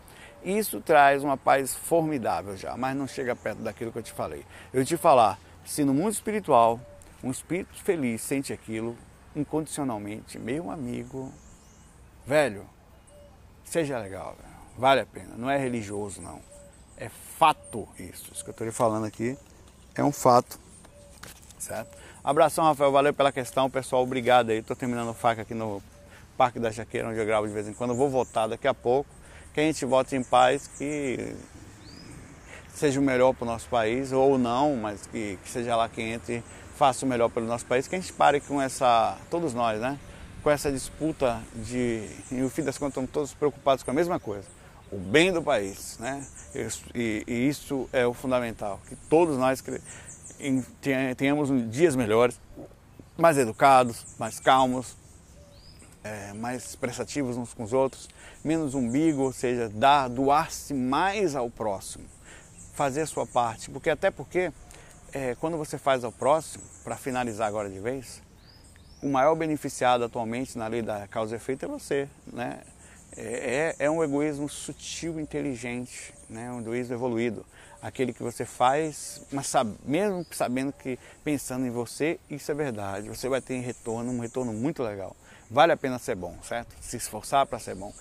[0.45, 4.45] Isso traz uma paz formidável já, mas não chega perto daquilo que eu te falei.
[4.73, 6.81] Eu te falar, se no mundo espiritual
[7.23, 8.97] um espírito feliz sente aquilo
[9.35, 11.33] incondicionalmente, meu amigo,
[12.25, 12.65] velho,
[13.65, 14.55] seja legal, velho.
[14.79, 15.35] vale a pena.
[15.37, 16.41] Não é religioso, não.
[16.97, 18.33] É fato isso.
[18.33, 19.37] Isso que eu estou lhe falando aqui
[19.95, 20.59] é um fato,
[21.59, 21.97] certo?
[22.23, 24.59] Abração, Rafael, valeu pela questão, pessoal, obrigado aí.
[24.59, 25.83] Estou terminando o faca aqui no
[26.37, 27.95] Parque da Jaqueira, onde eu gravo de vez em quando.
[27.95, 29.16] vou voltar daqui a pouco
[29.57, 31.35] que a gente vote em paz, que
[32.75, 36.13] seja o melhor para o nosso país, ou não, mas que, que seja lá quem
[36.13, 36.45] entre,
[36.77, 39.99] faça o melhor pelo nosso país, que a gente pare com essa, todos nós, né?
[40.43, 44.21] Com essa disputa de, e no fim das contas estamos todos preocupados com a mesma
[44.21, 44.47] coisa,
[44.93, 46.23] o bem do país, né?
[46.95, 49.65] E, e isso é o fundamental, que todos nós
[51.17, 52.39] tenhamos dias melhores,
[53.17, 54.95] mais educados, mais calmos,
[56.07, 58.09] é, mais prestativos uns com os outros,
[58.45, 62.05] menos umbigo, ou seja, dar, doar-se mais ao próximo,
[62.75, 64.53] fazer a sua parte, porque até porque
[65.13, 68.23] é, quando você faz ao próximo, para finalizar agora de vez,
[69.03, 72.61] o maior beneficiado atualmente na lei da causa e efeito é você, né?
[73.17, 76.51] É, é, é um egoísmo sutil, inteligente, né?
[76.53, 77.47] um egoísmo evoluído.
[77.81, 83.09] Aquele que você faz, mas sabe, mesmo sabendo que pensando em você, isso é verdade.
[83.09, 85.17] Você vai ter retorno, um retorno muito legal.
[85.51, 86.75] Vale a pena ser bom, certo?
[86.81, 87.93] Se esforçar para ser bom.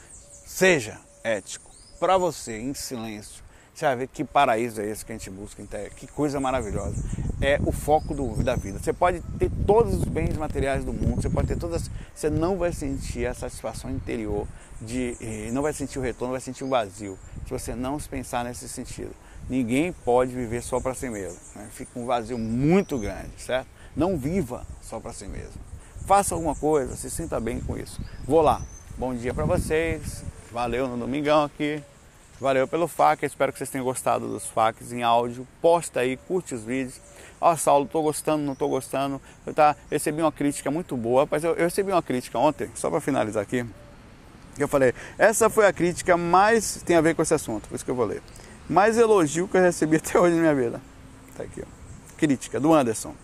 [0.46, 1.70] Seja ético,
[2.00, 3.44] para você, em silêncio.
[3.74, 5.62] Você vai ver que paraíso é esse que a gente busca,
[5.98, 6.96] que coisa maravilhosa.
[7.42, 8.80] É o foco do, da vida.
[8.80, 11.92] Você pode ter todos os bens materiais do mundo, você pode ter todas.
[12.14, 14.48] Você não vai sentir a satisfação interior,
[14.82, 18.08] de, eh, não vai sentir o retorno, vai sentir o vazio, se você não se
[18.08, 19.12] pensar nesse sentido.
[19.50, 21.38] Ninguém pode viver só para si mesmo.
[21.56, 21.68] Né?
[21.72, 23.68] Fica um vazio muito grande, certo?
[23.94, 25.60] Não viva só para si mesmo.
[26.06, 28.00] Faça alguma coisa, se sinta bem com isso.
[28.26, 28.62] Vou lá.
[28.96, 30.24] Bom dia para vocês.
[30.52, 31.82] Valeu no domingão aqui.
[32.40, 35.48] Valeu pelo FAQ, espero que vocês tenham gostado dos FAQs em áudio.
[35.60, 37.02] Posta aí, curte os vídeos.
[37.42, 39.20] Ó, oh, Saulo, tô gostando, não tô gostando.
[39.48, 41.24] Eu tá, recebi uma crítica muito boa.
[41.24, 43.66] Rapaz, eu, eu recebi uma crítica ontem, só para finalizar aqui.
[44.60, 47.84] Eu falei, essa foi a crítica mais tem a ver com esse assunto, por isso
[47.84, 48.22] que eu vou ler.
[48.70, 50.80] Mais elogio que eu recebi até hoje na minha vida.
[51.36, 52.16] Tá aqui, ó.
[52.16, 53.16] Crítica do Anderson.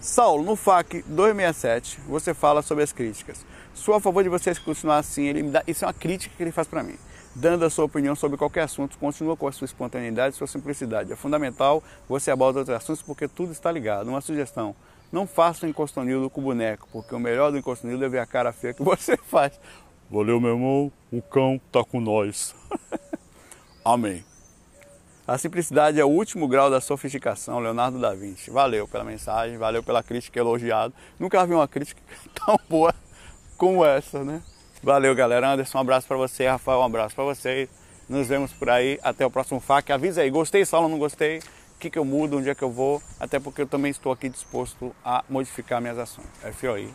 [0.00, 3.44] Saulo, no FAQ 267, você fala sobre as críticas.
[3.74, 5.26] Sou a favor de vocês continuar assim.
[5.26, 6.96] Ele me dá, isso é uma crítica que ele faz para mim
[7.38, 11.12] dando a sua opinião sobre qualquer assunto, continua com a sua espontaneidade e sua simplicidade.
[11.12, 14.08] É fundamental você aborda outros assuntos porque tudo está ligado.
[14.08, 14.74] Uma sugestão,
[15.12, 18.26] não faça o encostonildo com o boneco, porque o melhor do encostonildo é ver a
[18.26, 19.58] cara feia que você faz.
[20.10, 22.54] Valeu, meu irmão, o cão tá com nós.
[23.84, 24.24] Amém.
[25.28, 28.50] A simplicidade é o último grau da sofisticação, Leonardo da Vinci.
[28.50, 30.94] Valeu pela mensagem, valeu pela crítica elogiada.
[31.20, 32.00] Nunca vi uma crítica
[32.34, 32.94] tão boa
[33.58, 34.40] como essa, né?
[34.82, 35.52] Valeu, galera.
[35.52, 36.46] Anderson, um abraço para você.
[36.46, 37.68] Rafael, um abraço para vocês.
[38.08, 38.98] Nos vemos por aí.
[39.02, 39.92] Até o próximo FAQ.
[39.92, 41.40] Avisa aí, gostei, Saulo, não gostei?
[41.40, 43.02] O que, que eu mudo, onde é que eu vou?
[43.20, 46.26] Até porque eu também estou aqui disposto a modificar minhas ações.
[46.54, 46.88] FOI.